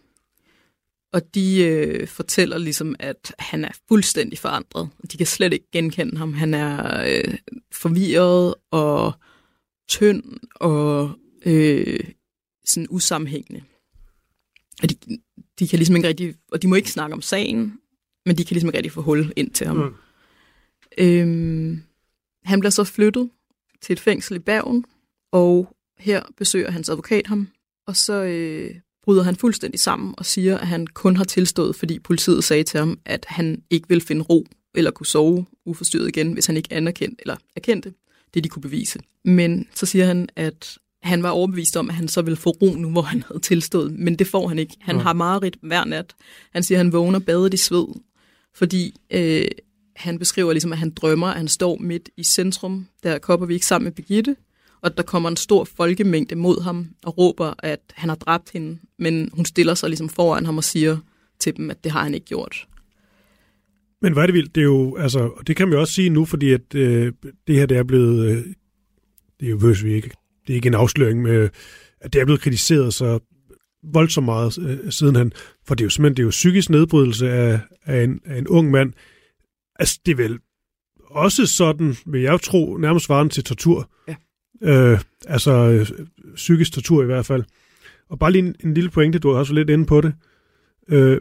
[1.16, 4.88] Og de øh, fortæller ligesom, at han er fuldstændig forandret.
[5.12, 6.32] De kan slet ikke genkende ham.
[6.32, 7.34] Han er øh,
[7.72, 9.12] forvirret og
[9.88, 10.22] tynd
[10.54, 11.10] og
[11.46, 12.00] øh,
[12.64, 13.62] sådan usammenhængende.
[14.82, 14.96] Og de,
[15.58, 17.80] de kan ligesom ikke rigtig, og de må ikke snakke om sagen,
[18.26, 19.76] men de kan ligesom ikke rigtig få hul ind til ham.
[19.76, 19.94] Mm.
[20.98, 21.82] Øhm,
[22.44, 23.30] han bliver så flyttet
[23.82, 24.84] til et fængsel i Bergen,
[25.32, 27.48] og her besøger hans advokat ham,
[27.86, 28.74] og så øh,
[29.06, 32.80] bryder han fuldstændig sammen og siger, at han kun har tilstået, fordi politiet sagde til
[32.80, 36.72] ham, at han ikke vil finde ro eller kunne sove uforstyrret igen, hvis han ikke
[36.72, 37.92] anerkendte eller erkendte
[38.34, 38.98] det, de kunne bevise.
[39.24, 42.74] Men så siger han, at han var overbevist om, at han så ville få ro
[42.74, 44.76] nu, hvor han havde tilstået, men det får han ikke.
[44.80, 45.02] Han ja.
[45.02, 46.14] har mareridt hver nat.
[46.52, 47.86] Han siger, at han vågner badet i sved,
[48.54, 49.46] fordi øh,
[49.96, 53.54] han beskriver ligesom, at han drømmer, at han står midt i centrum, der kopper vi
[53.54, 54.36] ikke sammen med Birgitte,
[54.86, 58.78] og der kommer en stor folkemængde mod ham og råber, at han har dræbt hende,
[58.98, 60.98] men hun stiller sig ligesom foran ham og siger
[61.38, 62.66] til dem, at det har han ikke gjort.
[64.02, 64.54] Men hvad er det vildt?
[64.54, 67.12] Det er jo, altså, det kan man jo også sige nu, fordi at øh,
[67.46, 68.44] det her, det er blevet, øh,
[69.40, 70.10] det er jo vi ikke,
[70.46, 71.48] det er ikke en afsløring med,
[72.00, 73.18] at det er blevet kritiseret så
[73.82, 75.32] voldsomt meget øh, siden han,
[75.66, 78.48] for det er jo simpelthen det er jo psykisk nedbrydelse af, af, en, af en
[78.48, 78.92] ung mand.
[79.78, 80.38] Altså, det er vel
[81.10, 83.90] også sådan, vil jeg tro, nærmest varen til tortur.
[84.08, 84.14] Ja.
[84.62, 85.86] Øh, altså, øh,
[86.34, 87.44] psykisk tortur i hvert fald.
[88.08, 90.14] Og bare lige en, en lille pointe, du har også lidt inde på det.
[90.88, 91.20] Øh,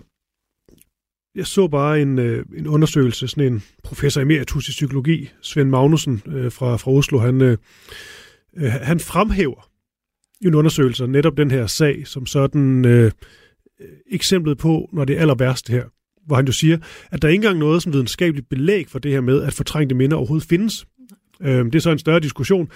[1.36, 6.22] jeg så bare en, øh, en undersøgelse, sådan en professor emeritus i psykologi, Svend Magnussen
[6.26, 7.58] øh, fra, fra Oslo, han, øh,
[8.58, 9.70] øh, han fremhæver
[10.42, 13.12] i en undersøgelse netop den her sag som sådan øh,
[14.12, 15.84] eksemplet på, når det er aller værste her,
[16.26, 16.78] hvor han jo siger,
[17.12, 20.18] at der ikke engang noget som videnskabeligt belæg for det her med, at fortrængte minder
[20.18, 20.86] overhovedet findes.
[21.42, 22.70] Øh, det er så en større diskussion,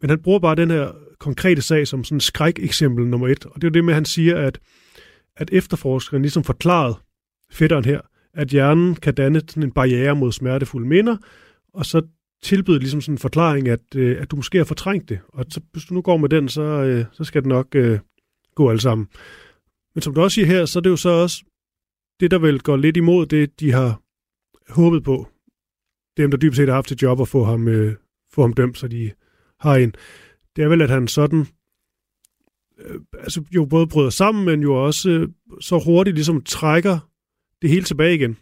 [0.00, 3.46] men han bruger bare den her konkrete sag som sådan skræk eksempel nummer et.
[3.46, 4.58] Og det er jo det med, at han siger, at,
[5.36, 6.96] at efterforskeren ligesom forklaret
[7.50, 8.00] fætteren her,
[8.34, 11.16] at hjernen kan danne sådan en barriere mod smertefulde minder,
[11.74, 12.02] og så
[12.42, 15.18] tilbyde ligesom sådan en forklaring, at, øh, at du måske har fortrængt det.
[15.28, 17.98] Og så, hvis du nu går med den, så, øh, så skal det nok øh,
[18.54, 19.08] gå alt sammen.
[19.94, 21.44] Men som du også siger her, så er det jo så også
[22.20, 24.02] det, der vel går lidt imod det, de har
[24.68, 25.26] håbet på.
[26.16, 27.94] Dem, der dybest set har haft til job at få ham, øh,
[28.32, 29.10] få ham dømt, så de
[29.60, 29.94] har en.
[30.56, 31.46] Det er vel, at han sådan
[32.78, 35.28] øh, altså jo både bryder sammen, men jo også øh,
[35.60, 36.98] så hurtigt ligesom trækker
[37.62, 38.36] det hele tilbage igen.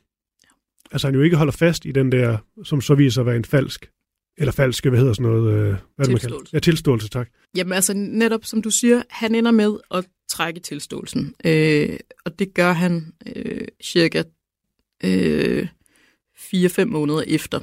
[0.93, 3.45] Altså han jo ikke holder fast i den der, som så viser at være en
[3.45, 3.91] falsk,
[4.39, 5.53] eller falske, hvad hedder sådan noget?
[5.53, 6.51] Øh, hvad tilståelse.
[6.53, 7.29] Man ja, tilståelse, tak.
[7.57, 11.35] Jamen altså netop som du siger, han ender med at trække tilståelsen.
[11.45, 14.23] Øh, og det gør han øh, cirka
[15.05, 15.69] øh,
[16.37, 17.61] 4-5 måneder efter,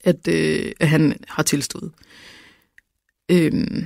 [0.00, 1.92] at, øh, at han har tilstået.
[3.28, 3.84] Øhm,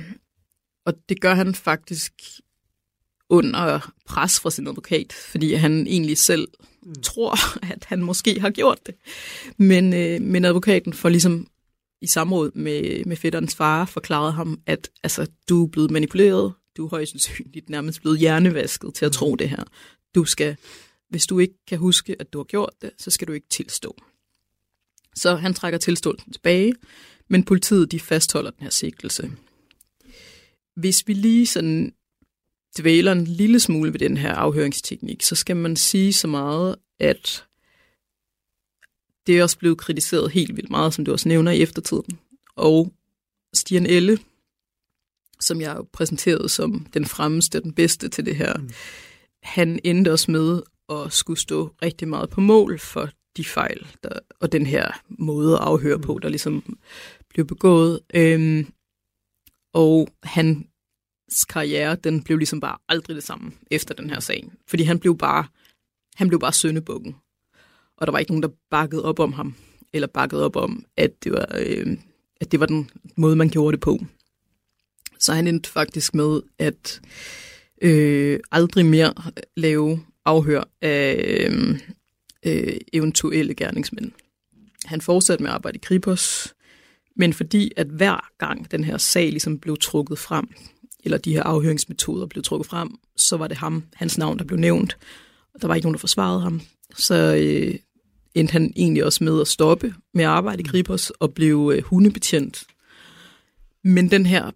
[0.85, 2.13] og det gør han faktisk
[3.29, 6.47] under pres fra sin advokat, fordi han egentlig selv
[6.83, 6.95] mm.
[6.95, 7.35] tror,
[7.73, 8.95] at han måske har gjort det.
[9.57, 11.47] Men, øh, men advokaten får ligesom
[12.01, 16.85] i samråd med, med fætterens far forklaret ham, at altså, du er blevet manipuleret, du
[16.85, 19.37] er højst sandsynligt nærmest blevet hjernevasket til at tro mm.
[19.37, 19.63] det her.
[20.15, 20.55] Du skal,
[21.09, 23.95] hvis du ikke kan huske, at du har gjort det, så skal du ikke tilstå.
[25.15, 26.73] Så han trækker tilståelsen tilbage,
[27.27, 29.31] men politiet de fastholder den her sigtelse.
[30.75, 31.93] Hvis vi lige sådan
[32.79, 37.45] dvæler en lille smule ved den her afhøringsteknik, så skal man sige så meget, at
[39.27, 42.19] det er også blevet kritiseret helt vildt meget, som du også nævner i eftertiden.
[42.55, 42.93] Og
[43.53, 44.19] Stian Elle,
[45.39, 48.69] som jeg jo præsenterede som den fremmeste, den bedste til det her, mm.
[49.43, 54.19] han endte også med at skulle stå rigtig meget på mål for de fejl der,
[54.39, 56.77] og den her måde at afhøre på, der ligesom
[57.29, 57.99] blev begået.
[58.13, 58.73] Øhm,
[59.73, 64.49] og hans karriere, den blev ligesom bare aldrig det samme efter den her sag.
[64.67, 65.45] Fordi han blev bare,
[66.15, 67.15] han blev bare søndebukken.
[67.97, 69.55] Og der var ikke nogen, der bakkede op om ham,
[69.93, 71.97] eller bakkede op om, at det var, øh,
[72.41, 73.99] at det var den måde, man gjorde det på.
[75.19, 77.01] Så han endte faktisk med at
[77.81, 79.13] øh, aldrig mere
[79.57, 81.79] lave afhør af øh,
[82.45, 84.11] øh, eventuelle gerningsmænd.
[84.85, 86.53] Han fortsatte med at arbejde i Kripos,
[87.15, 90.47] men fordi at hver gang den her sag ligesom blev trukket frem,
[91.03, 94.59] eller de her afhøringsmetoder blev trukket frem, så var det ham, hans navn, der blev
[94.59, 94.97] nævnt.
[95.53, 96.61] Og der var ikke nogen, der forsvarede ham.
[96.95, 97.75] Så øh,
[98.35, 101.83] endte han egentlig også med at stoppe med at arbejde i Kripos og blev øh,
[101.83, 102.63] hundebetjent.
[103.83, 104.51] Men den her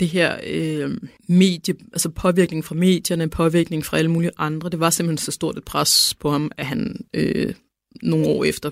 [0.00, 0.90] det her øh,
[1.28, 5.58] medie, altså påvirkning fra medierne, påvirkning fra alle mulige andre, det var simpelthen så stort
[5.58, 7.54] et pres på ham, at han øh,
[8.02, 8.70] nogle år efter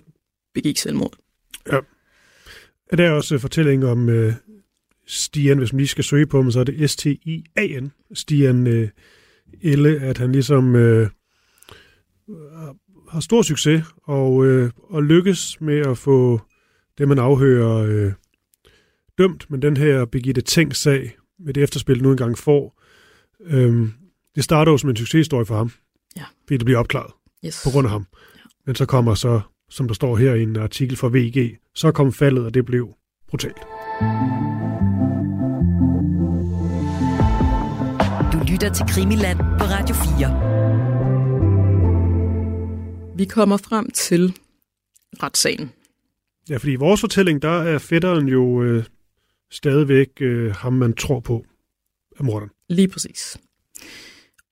[0.54, 1.16] begik selvmord.
[1.72, 1.78] Ja.
[2.96, 4.34] Der er også øh, fortælling om øh,
[5.06, 8.88] Stian, hvis man lige skal søge på ham, så er det S-T-I-A-N, Stian øh,
[9.62, 11.08] Elle, at han ligesom øh,
[13.10, 16.40] har stor succes og, øh, og lykkes med at få
[16.98, 18.12] det, man afhører, øh,
[19.20, 22.80] dømt, men den her Birgitte Tænk-sag med det efterspil, nu engang får,
[23.46, 23.92] øhm,
[24.34, 25.70] det starter jo som en succeshistorie for ham,
[26.16, 26.24] ja.
[26.46, 27.12] fordi det bliver opklaret
[27.46, 27.60] yes.
[27.64, 28.06] på grund af ham.
[28.36, 28.40] Ja.
[28.66, 32.12] Men så kommer så, som der står her i en artikel fra VG, så kom
[32.12, 32.94] faldet, og det blev
[33.28, 33.60] brutalt.
[38.32, 40.50] Du lytter til Krimiland på Radio 4.
[43.16, 44.34] Vi kommer frem til
[45.22, 45.70] retssagen.
[46.50, 48.84] Ja, fordi i vores fortælling, der er fætteren jo øh,
[49.50, 51.44] stadigvæk øh, ham, man tror på
[52.18, 52.50] er morderen.
[52.68, 53.38] Lige præcis.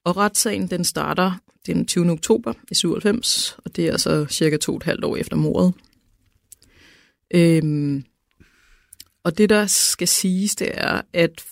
[0.05, 1.33] Og retssagen den starter
[1.67, 2.11] den 20.
[2.11, 5.75] oktober i 97, og det er altså cirka to og et halvt år efter mordet.
[7.35, 8.05] Øhm,
[9.25, 11.45] og det, der skal siges, det er, at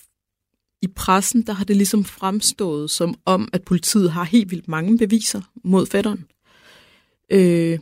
[0.81, 4.97] i pressen, der har det ligesom fremstået som om, at politiet har helt vildt mange
[4.97, 6.25] beviser mod fætteren.
[7.31, 7.79] Øh,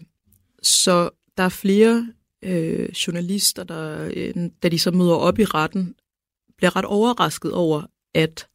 [0.64, 2.14] så der er flere
[2.46, 5.96] øh, journalister, der, øh, da de så møder op i retten,
[6.58, 8.48] bliver ret overrasket over, at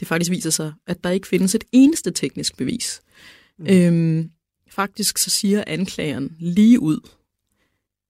[0.00, 3.00] det faktisk viser sig, at der ikke findes et eneste teknisk bevis.
[3.58, 3.66] Mm.
[3.66, 4.30] Øhm,
[4.68, 7.00] faktisk så siger anklageren lige ud,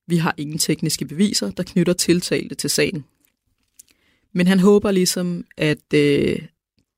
[0.07, 3.05] vi har ingen tekniske beviser, der knytter tiltalte til sagen.
[4.33, 6.39] Men han håber ligesom, at øh,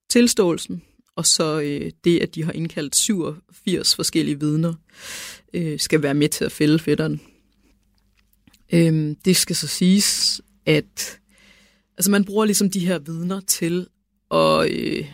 [0.09, 0.81] tilståelsen
[1.15, 4.73] og så øh, det, at de har indkaldt 87 forskellige vidner,
[5.53, 7.21] øh, skal være med til at fælde fætteren.
[8.73, 11.19] Øhm, det skal så siges, at
[11.97, 13.88] altså man bruger ligesom de her vidner til
[14.32, 15.06] at øh,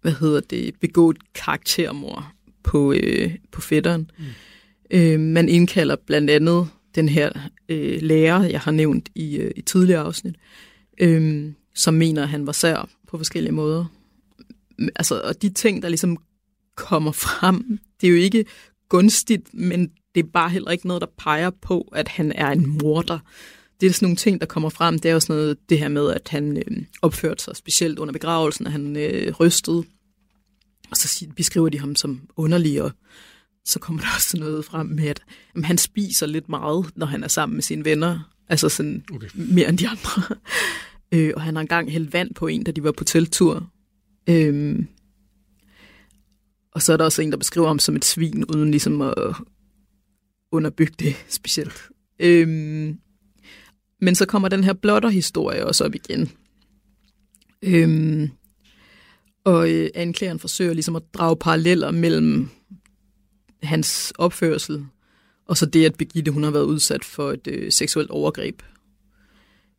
[0.00, 4.10] hvad hedder det, begå et karaktermord på, øh, på fætteren.
[4.18, 4.24] Mm.
[4.90, 7.32] Øh, man indkalder blandt andet den her
[7.68, 10.34] øh, lærer, jeg har nævnt i, øh, i tidligere afsnit,
[11.00, 13.84] øh, som mener, at han var sær på forskellige måder.
[14.96, 16.16] Altså, og de ting, der ligesom
[16.74, 18.44] kommer frem, det er jo ikke
[18.88, 22.78] gunstigt, men det er bare heller ikke noget, der peger på, at han er en
[22.82, 23.18] morder.
[23.80, 24.98] Det er sådan nogle ting, der kommer frem.
[24.98, 28.12] Det er jo sådan noget, det her med, at han øh, opførte sig specielt under
[28.12, 29.84] begravelsen, at han øh, rystede.
[30.90, 32.92] Og så beskriver de ham som underlig, og
[33.64, 35.22] så kommer der også noget frem med, at
[35.54, 38.32] jamen, han spiser lidt meget, når han er sammen med sine venner.
[38.48, 39.28] Altså sådan okay.
[39.34, 40.22] mere end de andre.
[41.14, 43.70] øh, og han har engang hældt vand på en, da de var på teltur.
[44.26, 44.78] Øh,
[46.72, 49.34] og så er der også en, der beskriver ham som et svin, uden ligesom at
[50.52, 51.88] underbygge det specielt.
[52.18, 52.98] Øhm,
[54.00, 56.30] men så kommer den her blotter-historie også op igen.
[57.62, 58.30] Øhm,
[59.44, 62.48] og øh, anklageren forsøger ligesom at drage paralleller mellem
[63.62, 64.86] hans opførsel
[65.50, 68.62] og så det, at Birgitte hun har været udsat for et øh, seksuelt overgreb.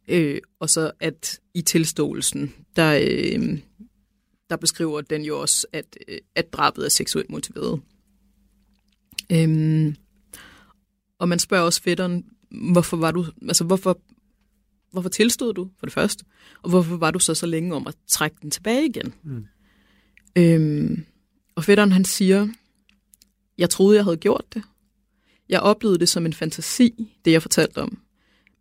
[0.07, 3.59] Øh, og så at i tilståelsen, der, øh,
[4.49, 7.81] der beskriver den jo også, at, øh, at drabet er seksuelt motiveret.
[9.31, 9.95] Øhm,
[11.21, 12.25] og man spørger også fætteren,
[12.71, 13.99] hvorfor var du, altså hvorfor,
[14.91, 16.25] hvorfor tilstod du for det første,
[16.61, 19.13] og hvorfor var du så så længe om at trække den tilbage igen?
[19.23, 19.45] Mm.
[20.35, 21.05] Øhm,
[21.55, 22.47] og fætteren han siger,
[23.57, 24.63] jeg troede, jeg havde gjort det.
[25.49, 27.97] Jeg oplevede det som en fantasi, det jeg fortalte om.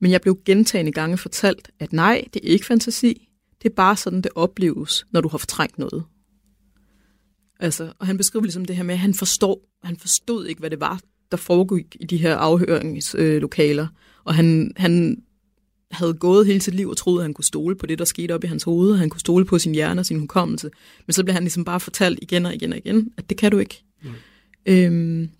[0.01, 3.29] Men jeg blev gentagende gange fortalt, at nej, det er ikke fantasi.
[3.63, 6.05] Det er bare sådan, det opleves, når du har fortrængt noget.
[7.61, 10.71] Altså, og han beskriver ligesom det her med, at han forstår, han forstod ikke, hvad
[10.71, 11.01] det var,
[11.31, 13.87] der foregik i de her afhøringslokaler.
[14.25, 15.23] og han, han
[15.91, 18.33] havde gået hele sit liv og troede, at han kunne stole på det, der skete
[18.33, 20.71] op i hans hoved, han kunne stole på sin hjerne og sin hukommelse.
[21.07, 23.51] Men så blev han ligesom bare fortalt igen og igen og igen, at det kan
[23.51, 23.83] du ikke.
[24.03, 24.11] Mm.
[24.67, 25.31] Øhm,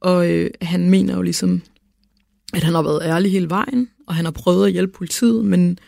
[0.00, 1.62] og øh, han mener jo ligesom,
[2.54, 5.78] at han har været ærlig hele vejen, og han har prøvet at hjælpe politiet, men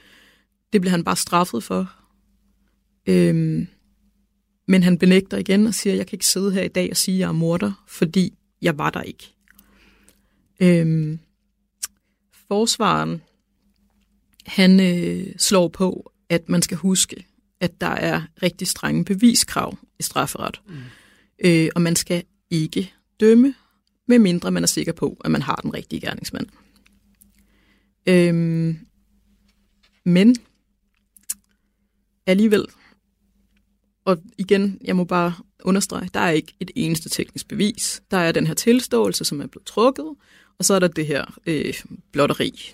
[0.73, 1.93] det bliver han bare straffet for.
[3.07, 3.66] Øhm,
[4.68, 6.97] men han benægter igen og siger, at jeg kan ikke sidde her i dag og
[6.97, 9.35] sige, at jeg er morder, fordi jeg var der ikke.
[10.61, 11.19] Øhm,
[12.49, 13.23] forsvaren,
[14.47, 17.27] han øh, slår på, at man skal huske,
[17.61, 20.61] at der er rigtig strenge beviskrav i strafferet.
[20.69, 20.75] Mm.
[21.45, 23.55] Øh, og man skal ikke dømme,
[24.09, 26.47] medmindre man er sikker på, at man har den rigtige gerningsmand.
[28.07, 28.79] Øhm,
[30.05, 30.37] men
[32.27, 32.67] alligevel,
[34.05, 35.35] og igen, jeg må bare
[35.65, 38.03] understrege, der er ikke et eneste teknisk bevis.
[38.11, 40.15] Der er den her tilståelse, som er blevet trukket,
[40.59, 41.75] og så er der det her øh,
[42.13, 42.73] blotteri.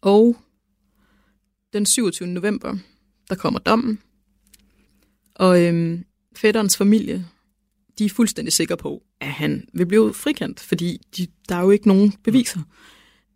[0.00, 0.36] Og
[1.72, 2.28] den 27.
[2.28, 2.76] november,
[3.28, 3.98] der kommer dommen,
[5.34, 6.00] og øh,
[6.36, 7.26] fætterens familie,
[7.98, 11.70] de er fuldstændig sikre på, at han vil blive frikendt, fordi de, der er jo
[11.70, 12.60] ikke nogen beviser.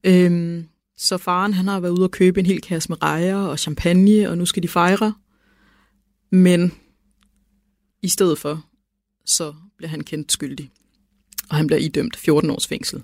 [0.05, 3.59] Øhm, så faren han har været ude og købe en hel kasse med rejer og
[3.59, 5.15] champagne, og nu skal de fejre.
[6.31, 6.73] Men
[8.03, 8.67] i stedet for,
[9.25, 10.71] så bliver han kendt skyldig.
[11.51, 13.03] Og han bliver idømt 14 års fængsel.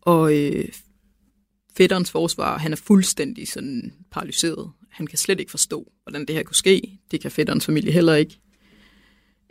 [0.00, 0.68] Og øh,
[1.76, 4.70] fætterens forsvar, han er fuldstændig sådan paralyseret.
[4.90, 6.98] Han kan slet ikke forstå, hvordan det her kunne ske.
[7.10, 8.40] Det kan fætterens familie heller ikke.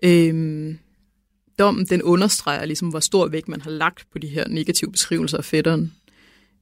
[0.04, 0.80] Øhm,
[1.60, 5.38] dommen den understreger ligesom, hvor stor vægt man har lagt på de her negative beskrivelser
[5.38, 5.94] af fætteren.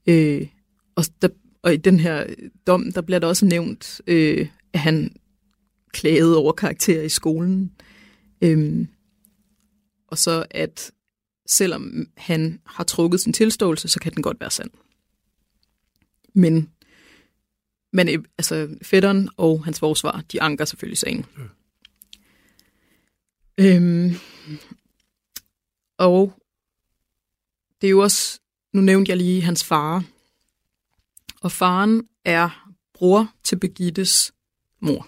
[0.08, 0.48] Øh,
[0.96, 1.28] og, der,
[1.62, 5.16] og i den her øh, dom, der bliver der også nævnt, øh, at han
[5.98, 7.72] klagede over karakterer i skolen.
[8.42, 8.88] Øh,
[10.08, 10.92] og så at
[11.48, 14.72] selvom han har trukket sin tilståelse, så kan den godt være sand.
[16.34, 16.70] Men,
[17.94, 21.26] men altså, fætteren og hans forsvar, de anker selvfølgelig sagen.
[21.38, 21.44] Ja.
[23.60, 24.16] Øhm,
[25.98, 26.34] og
[27.82, 28.40] det er jo også,
[28.74, 30.04] nu nævnte jeg lige hans far.
[31.42, 34.34] Og faren er bror til Begittes
[34.80, 35.08] mor.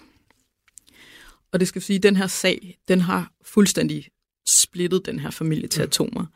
[1.52, 4.08] Og det skal sige, at den her sag, den har fuldstændig
[4.46, 6.26] splittet den her familie til atomer.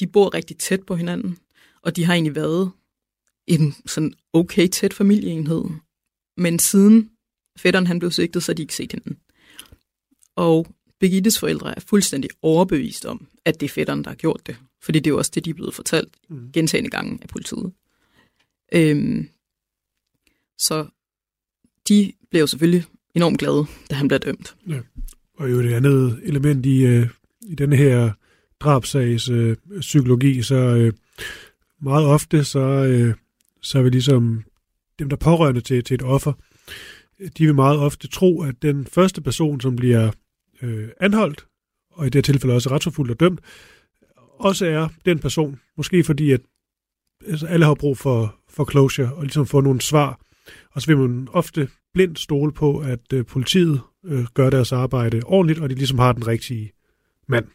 [0.00, 1.38] De bor rigtig tæt på hinanden,
[1.82, 2.72] og de har egentlig været
[3.46, 5.64] en sådan okay tæt familieenhed.
[6.36, 7.10] Men siden
[7.58, 9.18] fætteren han blev sigtet, så har de ikke set hinanden.
[10.36, 10.66] Og
[11.02, 14.56] Begittes forældre er fuldstændig overbevist om, at det er fætteren, der har gjort det.
[14.82, 16.52] Fordi det er jo også det, de er blevet fortalt mm.
[16.52, 17.72] gentagende gange af politiet.
[18.72, 19.28] Øhm,
[20.58, 20.86] så
[21.88, 22.84] de blev selvfølgelig
[23.14, 24.56] enormt glade, da han blev dømt.
[24.68, 24.80] Ja.
[25.38, 27.08] Og jo det andet element i, øh,
[27.42, 28.10] i den her
[28.60, 30.92] drabsags øh, psykologi, så øh,
[31.80, 33.14] meget ofte, så, øh,
[33.62, 34.42] så er vi ligesom
[34.98, 36.32] dem, der pårørende til, til et offer,
[37.38, 40.10] de vil meget ofte tro, at den første person, som bliver
[40.62, 41.46] øh, anholdt,
[41.90, 43.40] og i det tilfælde også retsforfulgt og dømt,
[44.38, 46.40] også er den person, måske fordi, at
[47.26, 50.20] altså, alle har brug for, for closure, og ligesom få nogle svar,
[50.70, 55.22] og så vil man ofte blindt stole på, at øh, politiet øh, gør deres arbejde
[55.24, 56.72] ordentligt, og de ligesom har den rigtige
[57.28, 57.46] mand.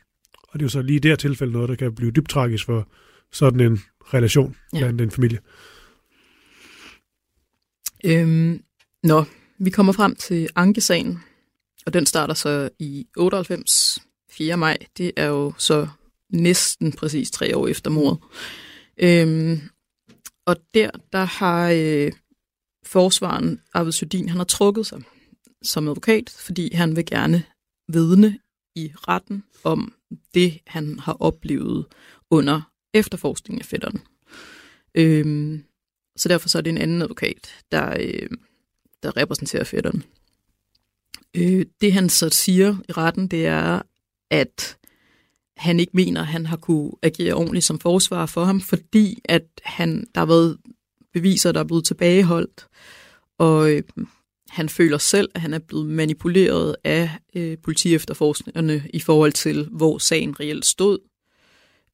[0.44, 2.30] Og det er jo så lige i det her tilfælde noget, der kan blive dybt
[2.30, 2.88] tragisk for
[3.32, 3.80] sådan en
[4.14, 4.80] relation ja.
[4.80, 5.40] blandt en familie.
[8.06, 8.64] Øhm,
[9.04, 9.24] nå,
[9.58, 11.20] vi kommer frem til ankesagen,
[11.86, 14.00] og den starter så i 98,
[14.32, 14.58] 4.
[14.58, 14.78] maj.
[14.98, 15.88] Det er jo så
[16.30, 18.20] næsten præcis tre år efter mordet.
[18.98, 19.62] Øhm,
[20.46, 22.12] og der, der har øh,
[22.88, 25.02] forsvaren Arvid Sydin, han har trukket sig
[25.62, 27.44] som advokat, fordi han vil gerne
[27.88, 28.40] vidne
[28.76, 29.94] i retten om
[30.34, 31.86] det, han har oplevet
[32.32, 32.62] under
[32.94, 34.02] efterforskningen af fætteren.
[34.96, 35.64] Øhm,
[36.16, 38.30] så derfor så er det en anden advokat, der, øh,
[39.04, 40.04] der repræsenterer fætteren.
[41.34, 43.82] Øh, det han så siger i retten, det er,
[44.30, 44.78] at
[45.58, 49.46] han ikke mener, at han har kunne agere ordentligt som forsvarer for ham, fordi at
[49.64, 50.58] han, der har været
[51.20, 52.68] beviser, der er blevet tilbageholdt,
[53.38, 53.84] og øh,
[54.50, 59.98] han føler selv, at han er blevet manipuleret af øh, politiefterforskningerne i forhold til, hvor
[59.98, 60.98] sagen reelt stod.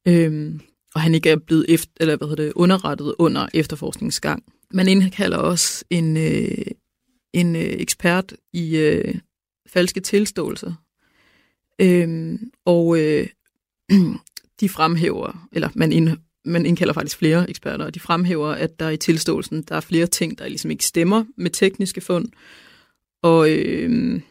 [0.08, 0.62] Øhm,
[0.96, 4.44] og han ikke er blevet efter, eller hvad hedder det, underrettet under efterforskningsgang.
[4.72, 6.66] Man indkalder også en, øh,
[7.34, 9.16] en øh, ekspert i øh,
[9.68, 10.74] falske tilståelser.
[11.80, 13.28] Øhm, og øh,
[14.60, 16.10] de fremhæver, eller man, ind,
[16.46, 20.08] man indkalder faktisk flere eksperter, og de fremhæver, at der i tilståelsen, der er flere
[20.08, 22.28] ting, der ligesom ikke stemmer med tekniske fund.
[23.22, 24.22] Og, øh,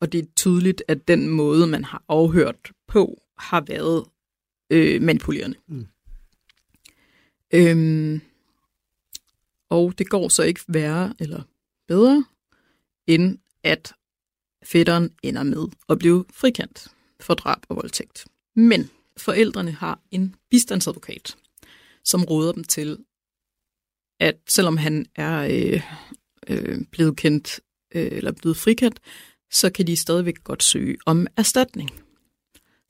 [0.00, 4.04] og det er tydeligt, at den måde, man har afhørt på, har været
[4.70, 5.56] øh, manipulerende.
[5.68, 5.86] Mm.
[7.54, 8.20] Øhm,
[9.70, 11.42] og det går så ikke værre eller
[11.88, 12.24] bedre,
[13.06, 13.92] end at
[14.64, 16.88] fætteren ender med at blive frikendt
[17.20, 18.26] for drab og voldtægt.
[18.54, 21.36] Men forældrene har en bistandsadvokat,
[22.06, 22.98] som råder dem til,
[24.20, 25.82] at selvom han er øh,
[26.48, 27.60] øh, blevet kendt
[27.94, 29.00] øh, eller blevet frikendt,
[29.50, 31.90] så kan de stadigvæk godt søge om erstatning.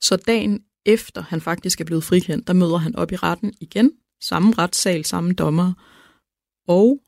[0.01, 3.91] Så dagen efter han faktisk er blevet frikendt, der møder han op i retten igen,
[4.21, 5.73] samme retssal, samme dommer,
[6.67, 7.01] og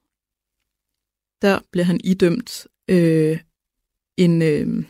[1.42, 3.40] der bliver han idømt øh,
[4.18, 4.84] en, øh,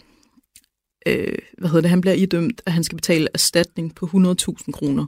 [1.08, 5.06] øh, hvad hedder det, han bliver idømt, at han skal betale erstatning på 100.000 kroner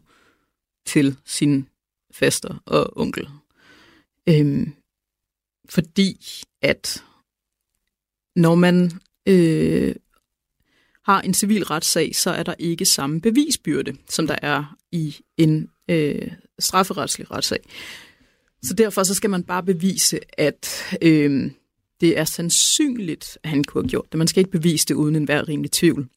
[0.85, 1.67] til sin
[2.13, 3.29] faster og onkel.
[4.29, 4.73] Øhm,
[5.69, 6.17] fordi
[6.61, 7.03] at
[8.35, 8.91] når man
[9.27, 9.95] øh,
[11.05, 15.69] har en civil retssag, så er der ikke samme bevisbyrde, som der er i en
[15.89, 17.59] øh, strafferetslig retssag.
[18.63, 21.51] Så derfor så skal man bare bevise, at øh,
[22.01, 24.17] det er sandsynligt, at han kunne have gjort det.
[24.17, 26.09] Man skal ikke bevise det uden enhver rimelig tvivl.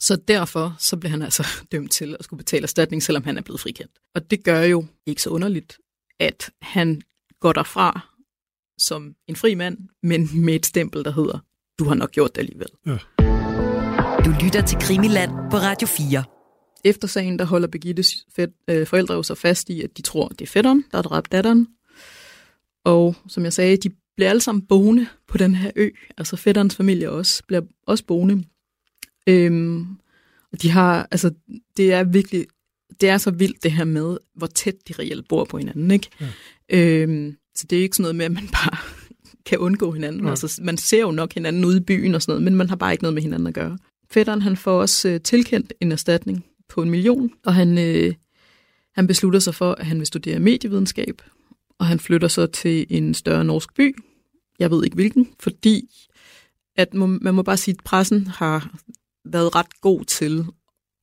[0.00, 3.42] Så derfor så bliver han altså dømt til at skulle betale erstatning, selvom han er
[3.42, 3.92] blevet frikendt.
[4.14, 5.78] Og det gør jo ikke så underligt,
[6.20, 7.02] at han
[7.40, 8.00] går derfra
[8.78, 11.38] som en fri mand, men med et stempel, der hedder,
[11.78, 12.68] du har nok gjort det alligevel.
[12.86, 12.98] Ja.
[14.24, 16.24] Du lytter til Krimiland på Radio 4.
[16.84, 18.26] Efter sagen, der holder Birgittes
[18.68, 21.32] øh, forældre jo så fast i, at de tror, det er fætteren, der har dræbt
[21.32, 21.68] datteren.
[22.84, 25.90] Og som jeg sagde, de bliver alle sammen boende på den her ø.
[26.18, 28.44] Altså fætterens familie også bliver også boende.
[29.26, 29.86] Øhm,
[30.62, 31.30] de har, altså,
[31.76, 32.46] det er virkelig,
[33.00, 36.08] det er så vildt det her med, hvor tæt de reelt bor på hinanden, ikke?
[36.20, 37.02] Ja.
[37.02, 38.76] Øhm, så det er ikke sådan noget med, at man bare
[39.46, 40.24] kan undgå hinanden.
[40.24, 40.30] Ja.
[40.30, 42.76] Altså, man ser jo nok hinanden ude i byen og sådan noget, men man har
[42.76, 43.78] bare ikke noget med hinanden at gøre.
[44.10, 48.14] Fætteren, han får også øh, tilkendt en erstatning på en million, og han, øh,
[48.94, 51.22] han beslutter sig for, at han vil studere medievidenskab,
[51.78, 53.96] og han flytter så til en større norsk by.
[54.58, 55.88] Jeg ved ikke hvilken, fordi
[56.76, 58.74] at man må bare sige, at pressen har
[59.32, 60.44] været ret god til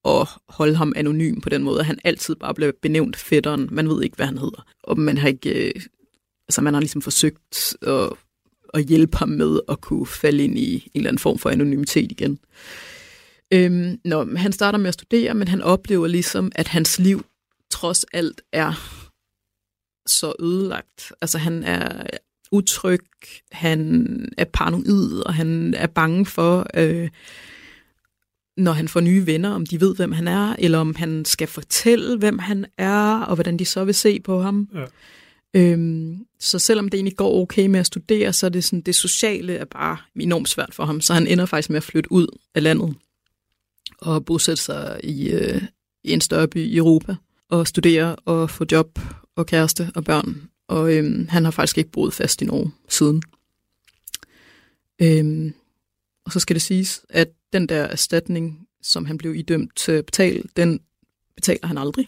[0.06, 3.70] at holde ham anonym på den måde, at han altid bare blev benævnt fætteren.
[3.72, 4.66] Man ved ikke, hvad han hedder.
[4.84, 5.68] Og man har ikke...
[5.68, 5.82] Øh,
[6.48, 8.10] altså man har ligesom forsøgt at,
[8.74, 12.12] at hjælpe ham med at kunne falde ind i en eller anden form for anonymitet
[12.12, 12.40] igen.
[13.54, 17.26] Øhm, når han starter med at studere, men han oplever ligesom, at hans liv
[17.72, 18.74] trods alt er
[20.08, 21.14] så ødelagt.
[21.22, 22.04] Altså han er
[22.52, 23.06] utryg,
[23.52, 27.10] han er paranoid, og han er bange for, øh,
[28.58, 31.48] når han får nye venner, om de ved, hvem han er, eller om han skal
[31.48, 34.70] fortælle, hvem han er, og hvordan de så vil se på ham.
[34.74, 34.86] Ja.
[35.54, 38.96] Øhm, så selvom det egentlig går okay med at studere, så er det sådan, det
[38.96, 42.28] sociale er bare enormt svært for ham, så han ender faktisk med at flytte ud
[42.56, 42.96] af landet
[44.02, 45.62] og bosætte sig i, øh,
[46.04, 47.16] i en større by i Europa
[47.50, 49.00] og studere og få job
[49.36, 50.50] og kæreste og børn.
[50.68, 53.24] Og øhm, han har faktisk ikke boet fast i Norge siden.
[55.02, 55.54] Øhm,
[56.26, 60.06] og så skal det siges, at den der erstatning, som han blev idømt til at
[60.06, 60.80] betale, den
[61.36, 62.08] betaler han aldrig.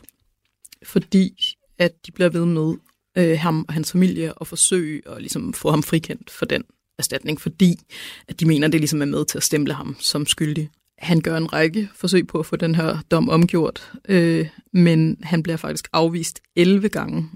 [0.84, 2.74] Fordi at de bliver ved med
[3.18, 6.64] øh, ham og hans familie og forsøge at ligesom, få ham frikendt for den
[6.98, 7.80] erstatning, fordi
[8.28, 10.70] at de mener, at det ligesom er med til at stemple ham som skyldig.
[10.98, 15.44] Han gør en række forsøg på at få den her dom omgjort, øh, men han
[15.44, 17.30] bliver faktisk afvist 11 gange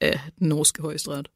[0.00, 1.28] af den norske højesteret.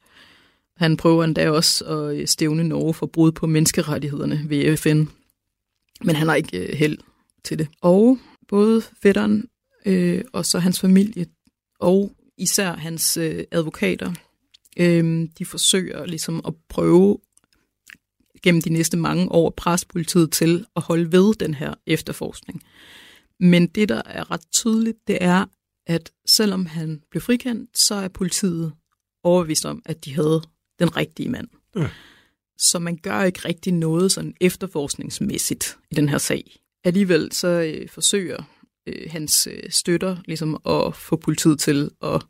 [0.77, 5.05] Han prøver endda også at øh, stævne Norge for brud på menneskerettighederne ved FN,
[6.05, 6.98] men han har ikke øh, held
[7.44, 7.68] til det.
[7.80, 9.48] Og både fætteren
[9.86, 11.26] øh, og så hans familie
[11.80, 14.12] og især hans øh, advokater,
[14.76, 17.18] øh, de forsøger ligesom at prøve
[18.42, 22.62] gennem de næste mange år at presse politiet til at holde ved den her efterforskning.
[23.40, 25.44] Men det, der er ret tydeligt, det er,
[25.86, 28.72] at selvom han blev frikendt, så er politiet
[29.22, 30.42] overbevist om, at de havde
[30.78, 31.48] den rigtige mand.
[31.76, 31.88] Ja.
[32.59, 36.57] Så man gør ikke rigtig noget sådan efterforskningsmæssigt i den her sag.
[36.84, 38.42] Alligevel så øh, forsøger
[38.86, 42.22] øh, hans øh, støtter ligesom at få politiet til at,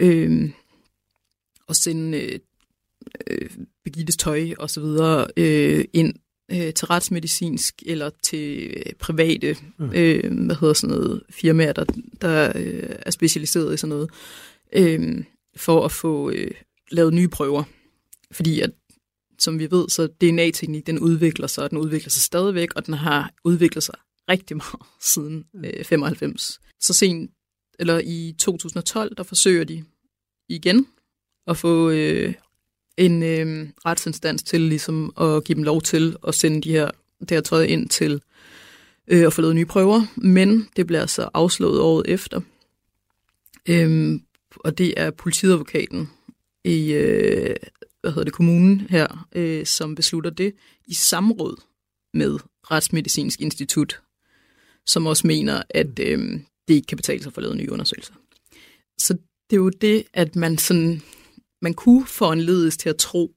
[0.00, 0.50] øh,
[1.68, 2.38] at sende øh,
[3.30, 3.50] øh,
[3.84, 6.14] Begittes tøj og så videre øh, ind
[6.50, 11.84] øh, til retsmedicinsk eller til øh, private øh, hvad hedder sådan noget, firmaer, der,
[12.20, 14.10] der øh, er specialiseret i sådan noget,
[14.72, 15.24] øh,
[15.56, 16.50] for at få øh,
[16.90, 17.64] lavet nye prøver.
[18.30, 18.70] Fordi at
[19.44, 22.94] som vi ved, så DNA-teknik, den udvikler sig, og den udvikler sig stadigvæk, og den
[22.94, 23.94] har udviklet sig
[24.28, 26.60] rigtig meget siden øh, 95.
[26.80, 27.30] Så sent,
[27.78, 29.84] eller i 2012, der forsøger de
[30.48, 30.86] igen
[31.46, 32.34] at få øh,
[32.96, 36.90] en øh, retsinstans til ligesom at give dem lov til at sende de her,
[37.20, 38.22] det her tøj ind til
[39.08, 42.40] øh, at få lavet nye prøver, men det bliver så afslået året efter.
[43.68, 44.20] Øh,
[44.56, 46.10] og det er politiadvokaten
[46.64, 47.56] i øh,
[48.04, 50.54] hvad hedder det, kommunen her, øh, som beslutter det
[50.86, 51.56] i samråd
[52.14, 52.38] med
[52.70, 54.00] Retsmedicinsk Institut,
[54.86, 58.14] som også mener, at øh, det ikke kan betale sig for at lave nye undersøgelser.
[58.98, 59.14] Så
[59.50, 61.02] det er jo det, at man sådan,
[61.62, 63.34] man kunne foranledes til at tro,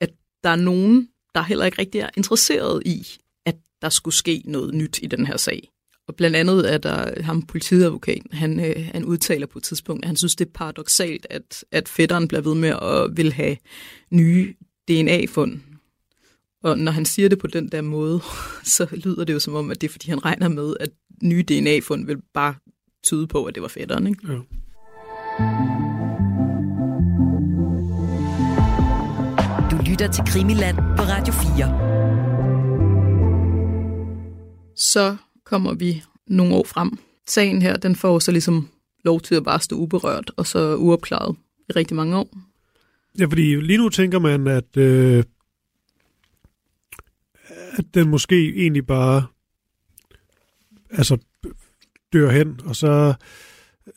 [0.00, 0.10] at
[0.44, 3.06] der er nogen, der heller ikke rigtig er interesseret i,
[3.46, 5.70] at der skulle ske noget nyt i den her sag.
[6.08, 10.06] Og blandt andet er der ham politiadvokaten, han, øh, han udtaler på et tidspunkt, at
[10.06, 13.56] han synes, det er paradoxalt, at, at fætteren bliver ved med at vil have
[14.10, 14.54] nye
[14.88, 15.60] DNA-fund.
[16.62, 18.20] Og når han siger det på den der måde,
[18.76, 20.90] så lyder det jo som om, at det er, fordi han regner med, at
[21.22, 22.54] nye DNA-fund vil bare
[23.02, 24.06] tyde på, at det var fætteren.
[24.06, 24.20] Ikke?
[24.28, 24.34] Ja.
[29.70, 31.88] Du lytter til Krimiland på Radio 4.
[34.76, 35.16] Så
[35.48, 36.98] kommer vi nogle år frem.
[37.26, 38.68] Sagen her, den får så ligesom
[39.04, 41.36] lov til at bare stå uberørt, og så uopklaret
[41.68, 42.38] i rigtig mange år.
[43.18, 45.24] Ja, fordi lige nu tænker man, at, øh,
[47.72, 49.26] at den måske egentlig bare
[50.90, 51.18] altså,
[52.12, 53.14] dør hen, og så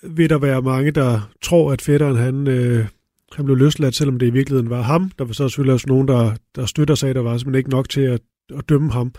[0.04, 2.88] vil der være mange, der tror, at fætteren han, øh,
[3.32, 5.12] han blev løsladt, selvom det i virkeligheden var ham.
[5.20, 7.90] Der var så selvfølgelig også nogen, der, der støtter sig, der var simpelthen ikke nok
[7.90, 8.22] til at,
[8.58, 9.14] at dømme ham,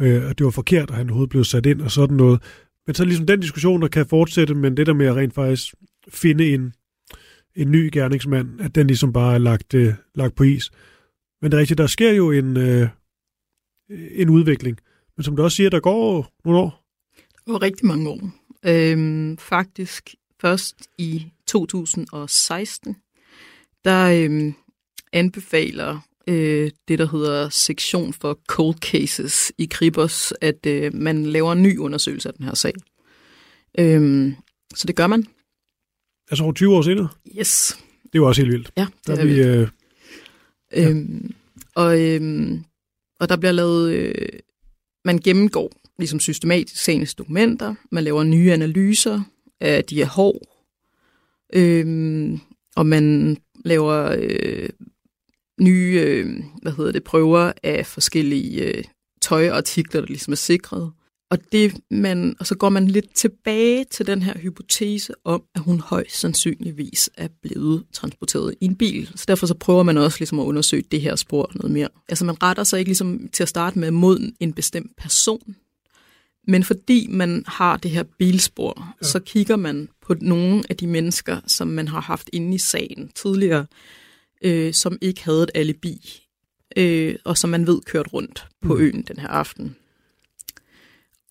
[0.00, 2.42] øh, at det var forkert, at han overhovedet blev sat ind og sådan noget.
[2.86, 5.74] Men så ligesom den diskussion, der kan fortsætte, men det der med at rent faktisk
[6.08, 6.72] finde en,
[7.56, 10.70] en ny gerningsmand, at den ligesom bare er lagt, øh, lagt på is.
[11.42, 12.88] Men det er rigtigt, der sker jo en, øh,
[13.90, 14.78] en udvikling.
[15.16, 16.84] Men som du også siger, der går nogle år.
[17.46, 18.30] var rigtig mange år.
[18.66, 22.96] Øhm, faktisk først i 2016,
[23.84, 24.54] der øhm,
[25.12, 31.52] anbefaler øh, det, der hedder sektion for cold cases i Kribos, at øh, man laver
[31.52, 32.72] en ny undersøgelse af den her sag.
[33.78, 34.34] Øhm,
[34.74, 35.26] så det gør man.
[36.30, 37.08] Altså over 20 år senere?
[37.38, 37.78] Yes.
[38.02, 38.72] Det er jo også helt vildt.
[38.76, 39.46] Ja, det der er vi, vildt.
[39.46, 39.68] Øh,
[40.72, 40.88] ja.
[40.88, 41.34] øhm,
[41.74, 42.64] og, øhm,
[43.20, 43.92] og der bliver lavet...
[43.92, 44.28] Øh,
[45.04, 49.22] man gennemgår ligesom systematisk sagens dokumenter, man laver nye analyser
[49.60, 50.66] af de her hår,
[51.54, 52.40] øhm,
[52.76, 54.68] og man laver øh,
[55.62, 58.84] nye øh, hvad hedder det, prøver af forskellige øh,
[59.22, 60.92] tøjartikler, der ligesom er sikret.
[61.30, 65.60] Og, det, man, og så går man lidt tilbage til den her hypotese om, at
[65.60, 69.10] hun højst sandsynligvis er blevet transporteret i en bil.
[69.14, 71.88] Så derfor så prøver man også ligesom at undersøge det her spor noget mere.
[72.08, 75.56] Altså man retter sig ikke ligesom til at starte med mod en bestemt person,
[76.48, 79.06] men fordi man har det her bilspor, ja.
[79.06, 83.10] så kigger man på nogle af de mennesker, som man har haft inde i sagen
[83.14, 83.66] tidligere,
[84.44, 86.26] øh, som ikke havde et alibi,
[86.76, 88.80] øh, og som man ved kørt rundt på mm.
[88.80, 89.76] øen den her aften.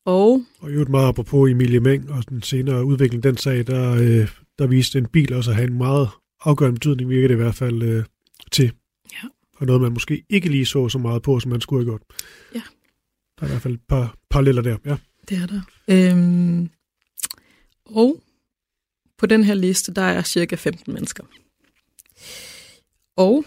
[0.05, 3.91] Og, og jo et meget apropos Emilie Meng og den senere udvikling den sag, der,
[3.91, 6.09] øh, der viste en bil også at have en meget
[6.41, 8.05] afgørende betydning, virker det i hvert fald øh,
[8.51, 8.71] til.
[9.13, 9.27] Ja.
[9.55, 12.01] Og noget, man måske ikke lige så så meget på, som man skulle have gjort.
[12.55, 12.61] Ja.
[13.39, 14.97] Der er i hvert fald et par paralleller der, ja.
[15.29, 15.61] Det er der.
[15.87, 16.69] Øhm,
[17.85, 18.23] og
[19.17, 21.23] på den her liste, der er cirka 15 mennesker.
[23.17, 23.45] Og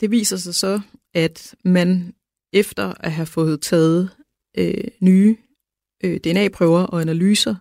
[0.00, 0.80] det viser sig så,
[1.14, 2.14] at man
[2.52, 4.10] efter at have fået taget
[4.58, 5.36] øh, nye
[6.04, 7.54] øh, DNA-prøver og analyser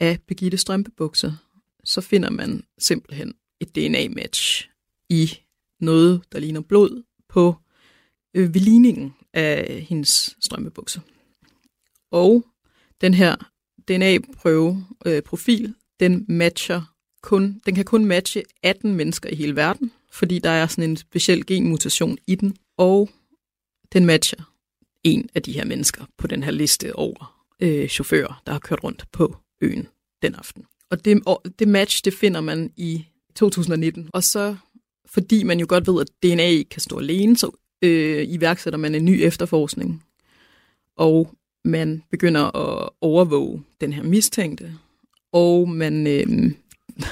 [0.00, 1.32] af Begitte strømpebukser,
[1.84, 4.68] så finder man simpelthen et DNA-match
[5.08, 5.38] i
[5.80, 7.54] noget, der ligner blod på
[8.34, 11.00] øh, ved ligningen af hendes strømpebukser.
[12.10, 12.44] Og
[13.00, 13.36] den her
[13.88, 19.92] DNA-prøve øh, profil, den matcher kun, den kan kun matche 18 mennesker i hele verden,
[20.12, 23.10] fordi der er sådan en speciel genmutation i den, og
[23.92, 24.50] den matcher
[25.04, 28.84] en af de her mennesker på den her liste over øh, chauffører, der har kørt
[28.84, 29.88] rundt på øen
[30.22, 30.64] den aften.
[30.90, 34.10] Og det, og det match, det finder man i 2019.
[34.12, 34.56] Og så,
[35.06, 37.50] fordi man jo godt ved, at DNA ikke kan stå alene, så
[37.82, 40.04] øh, iværksætter man en ny efterforskning.
[40.96, 44.72] Og man begynder at overvåge den her mistænkte,
[45.32, 46.52] og man øh,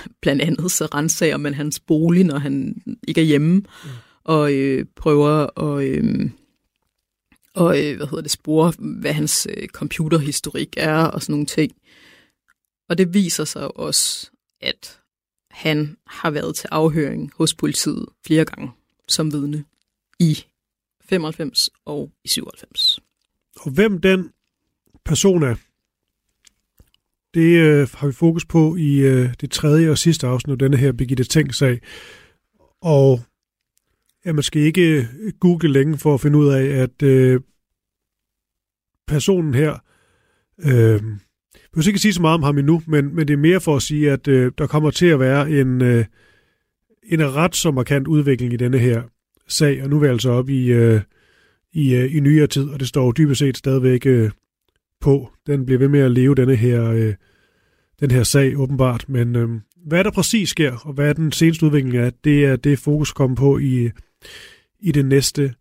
[0.22, 3.88] blandt andet så renser man hans bolig, når han ikke er hjemme, mm.
[4.24, 6.30] og øh, prøver at øh,
[7.54, 11.72] og, øh, hvad hedder det, spore, hvad hans øh, computerhistorik er og sådan nogle ting.
[12.88, 14.30] Og det viser sig også,
[14.60, 15.00] at
[15.50, 18.70] han har været til afhøring hos politiet flere gange
[19.08, 19.64] som vidne
[20.18, 20.44] i
[21.04, 23.00] 95 og i 97.
[23.60, 24.32] Og hvem den
[25.04, 25.54] person er,
[27.34, 30.76] det øh, har vi fokus på i øh, det tredje og sidste afsnit af denne
[30.76, 31.80] her Birgitte Tænk-sag.
[32.82, 33.20] Og
[34.24, 37.40] ja, man skal ikke øh, google længe for at finde ud af, at øh,
[39.08, 39.78] personen her,
[40.58, 41.02] øh,
[41.74, 43.82] vil ikke sige så meget om ham endnu, men, men det er mere for at
[43.82, 46.04] sige, at øh, der kommer til at være en, øh,
[47.02, 49.02] en ret så markant udvikling i denne her
[49.48, 51.00] sag, og nu er vi altså op i, øh,
[51.72, 54.30] i, øh, i nyere tid, og det står dybest set stadigvæk øh,
[55.00, 55.30] på.
[55.46, 57.14] Den bliver ved med at leve, denne her, øh,
[58.00, 59.04] den her sag, åbenbart.
[59.08, 59.48] Men øh,
[59.86, 63.36] hvad der præcis sker, og hvad den seneste udvikling er, det er det fokus kommer
[63.36, 63.90] på i,
[64.80, 65.54] i det næste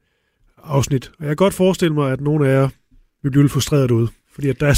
[0.64, 1.08] afsnit.
[1.08, 2.70] Og jeg kan godt forestille mig, at nogle af jer
[3.24, 4.74] vil blive frustreret ud, fordi at der er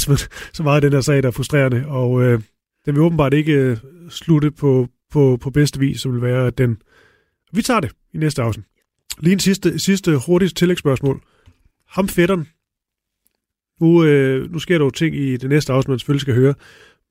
[0.52, 2.40] så meget af den her sag, der er frustrerende, og øh,
[2.86, 3.76] den vil åbenbart ikke øh,
[4.08, 6.82] slutte på, på, på bedste vis, som vil være, at den...
[7.52, 8.66] Vi tager det i næste afsnit.
[9.20, 11.22] Lige en sidste, sidste hurtigt tillægsspørgsmål.
[11.88, 12.46] Ham fætteren.
[13.80, 16.54] Nu, øh, nu sker der jo ting i det næste afsnit, man selvfølgelig skal høre.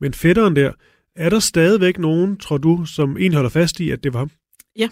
[0.02, 0.72] Men fætteren der,
[1.16, 4.32] er der stadigvæk nogen, tror du, som en holder fast i, at det var ham?
[4.76, 4.90] Ja.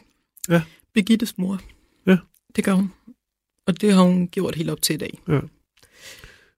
[0.49, 0.61] Ja.
[0.93, 1.61] Birgittes mor.
[2.07, 2.17] Ja.
[2.55, 2.91] Det gør hun.
[3.67, 5.19] Og det har hun gjort helt op til i dag.
[5.27, 5.39] Ja.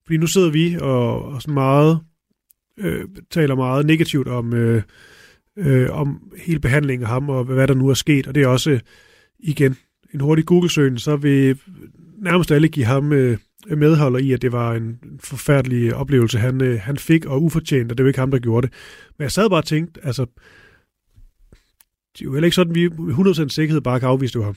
[0.05, 1.99] Fordi nu sidder vi og, og sådan meget,
[2.77, 4.83] øh, taler meget negativt om, øh,
[5.57, 8.27] øh, om hele behandlingen af ham, og hvad der nu er sket.
[8.27, 8.79] Og det er også, øh,
[9.39, 9.77] igen,
[10.13, 11.59] en hurtig Google-søgning, så vil
[12.17, 16.79] nærmest alle give ham øh, medholder i, at det var en forfærdelig oplevelse, han, øh,
[16.79, 18.75] han fik, og ufortjent, og det var ikke ham, der gjorde det.
[19.17, 20.25] Men jeg sad bare og tænkte, altså,
[22.13, 24.55] det er jo heller ikke sådan, at vi 100% sikkerhed bare kan afvise det ham.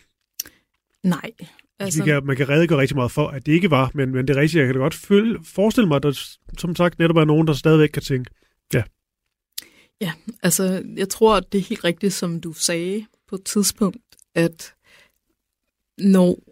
[1.03, 1.31] Nej.
[1.79, 2.03] Altså...
[2.03, 4.37] Vi kan, man kan redegøre rigtig meget for, at det ikke var, men, men det
[4.37, 7.25] er rigtigt, jeg kan da godt føle, forestille mig, at der som sagt netop er
[7.25, 8.31] nogen, der stadigvæk kan tænke,
[8.75, 8.83] ja.
[10.01, 13.99] Ja, altså jeg tror, det er helt rigtigt, som du sagde på et tidspunkt,
[14.35, 14.75] at
[15.99, 16.52] når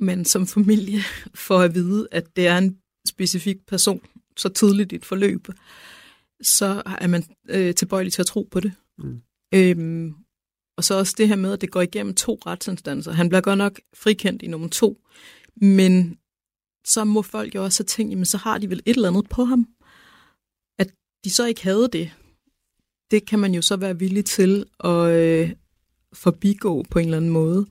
[0.00, 1.00] man som familie
[1.46, 2.78] får at vide, at det er en
[3.08, 4.00] specifik person
[4.36, 5.48] så tidligt i et forløb,
[6.42, 8.72] så er man øh, tilbøjelig til at tro på det.
[8.98, 9.20] Mm.
[9.54, 10.14] Øhm,
[10.76, 13.12] og så også det her med, at det går igennem to retsinstanser.
[13.12, 14.98] Han bliver godt nok frikendt i nummer to,
[15.56, 16.18] men
[16.86, 19.28] så må folk jo også have tænkt, jamen så har de vel et eller andet
[19.28, 19.68] på ham.
[20.78, 20.90] At
[21.24, 22.10] de så ikke havde det,
[23.10, 25.52] det kan man jo så være villig til at øh,
[26.12, 27.66] forbigå på en eller anden måde.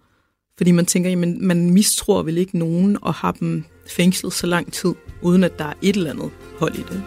[0.60, 4.74] Fordi man tænker, jamen man mistror vel ikke nogen og har dem fængslet så lang
[4.74, 6.30] tid, uden at der er et eller andet
[6.60, 7.04] hold i det.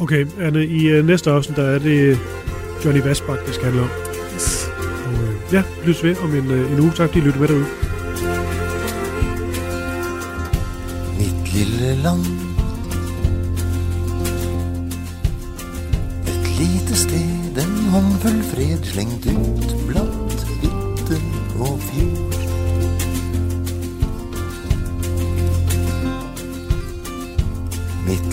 [0.00, 2.18] Okay, Anne, i uh, næste afsnit, der er det
[2.84, 3.88] Johnny Vasbak, det skal handle om.
[4.34, 4.68] Yes.
[5.06, 6.92] Og uh, ja, lyt ved om en, uh, en uge.
[6.96, 7.66] Tak, fordi I lytter med derude.
[11.18, 12.26] Mit lille land
[16.28, 20.11] Et lite sted, en håndfull fred slengt ut blant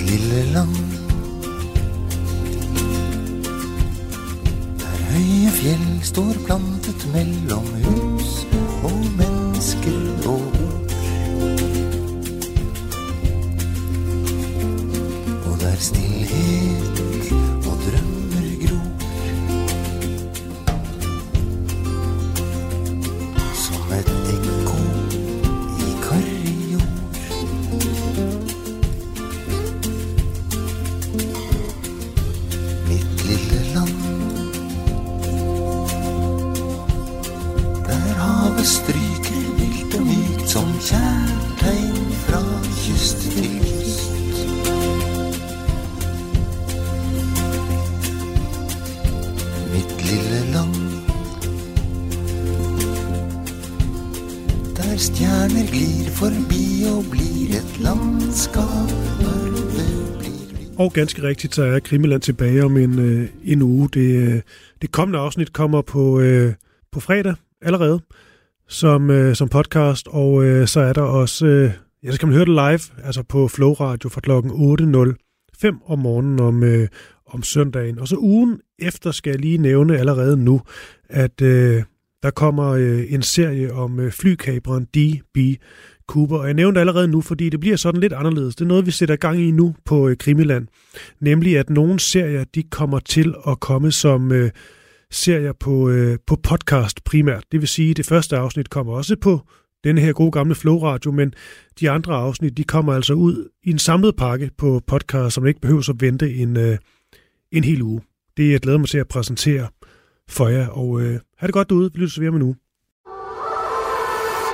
[0.10, 0.76] lille land.
[4.80, 8.32] Der høye fjell står plantet mellom hus
[8.84, 10.90] og mennesker og ord.
[15.46, 16.89] Og der stillhet
[55.00, 58.92] stjerner glir forbi og blir et landskap
[60.80, 63.90] og ganske rigtigt, så er Krimiland tilbage om en, øh, en uge.
[63.94, 64.42] Det, øh,
[64.82, 66.54] det kommende afsnit kommer på, øh,
[66.92, 68.00] på fredag allerede
[68.68, 71.72] som, øh, som podcast, og øh, så er der også, øh,
[72.04, 76.00] ja, så kan man høre det live, altså på Flow Radio fra klokken 8.05 om
[76.00, 76.88] morgenen om, øh,
[77.26, 78.00] om søndagen.
[78.00, 80.62] Og så ugen efter skal jeg lige nævne allerede nu,
[81.10, 81.84] at øh,
[82.24, 85.38] der kommer øh, en serie om øh, flykaberen D.B.
[86.08, 86.38] Cooper.
[86.38, 88.56] Og jeg nævnte allerede nu, fordi det bliver sådan lidt anderledes.
[88.56, 90.68] Det er noget, vi sætter gang i nu på øh, Krimiland.
[91.20, 94.32] Nemlig, at nogle serier, de kommer til at komme som...
[94.32, 94.52] Øh,
[95.12, 97.44] serier på, øh, på podcast primært.
[97.52, 99.42] Det vil sige, at det første afsnit kommer også på
[99.84, 101.34] den her gode gamle Flow Radio, men
[101.80, 105.62] de andre afsnit, de kommer altså ud i en samlet pakke på podcast, som ikke
[105.62, 106.78] behøver at vente en, øh,
[107.52, 108.02] en hel uge.
[108.38, 109.68] Det jeg glæder mig til at præsentere
[110.30, 111.90] for jer, og øh, have det godt derude.
[111.94, 112.56] Vi lytter så videre med nu.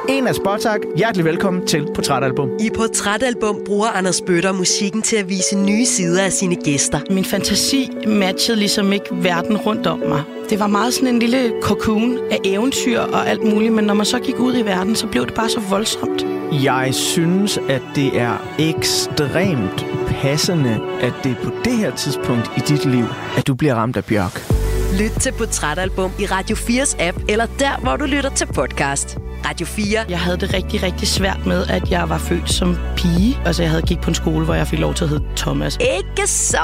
[0.09, 0.79] En af Spotak.
[0.97, 2.49] Hjertelig velkommen til Portrætalbum.
[2.59, 6.99] I Portrætalbum bruger Anders Bøtter musikken til at vise nye sider af sine gæster.
[7.09, 10.23] Min fantasi matchede ligesom ikke verden rundt om mig.
[10.49, 14.05] Det var meget sådan en lille cocoon af eventyr og alt muligt, men når man
[14.05, 16.25] så gik ud i verden, så blev det bare så voldsomt.
[16.63, 22.59] Jeg synes, at det er ekstremt passende, at det er på det her tidspunkt i
[22.59, 23.05] dit liv,
[23.37, 24.54] at du bliver ramt af Bjørk.
[24.99, 29.17] Lyt til Portrætalbum i Radio 4's app, eller der, hvor du lytter til podcast.
[29.45, 30.05] Radio 4.
[30.09, 33.39] Jeg havde det rigtig, rigtig svært med, at jeg var født som pige.
[33.45, 35.77] Altså, jeg havde gik på en skole, hvor jeg fik lov til at hedde Thomas.
[35.81, 36.57] Ikke så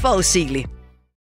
[0.00, 0.75] forudsigeligt.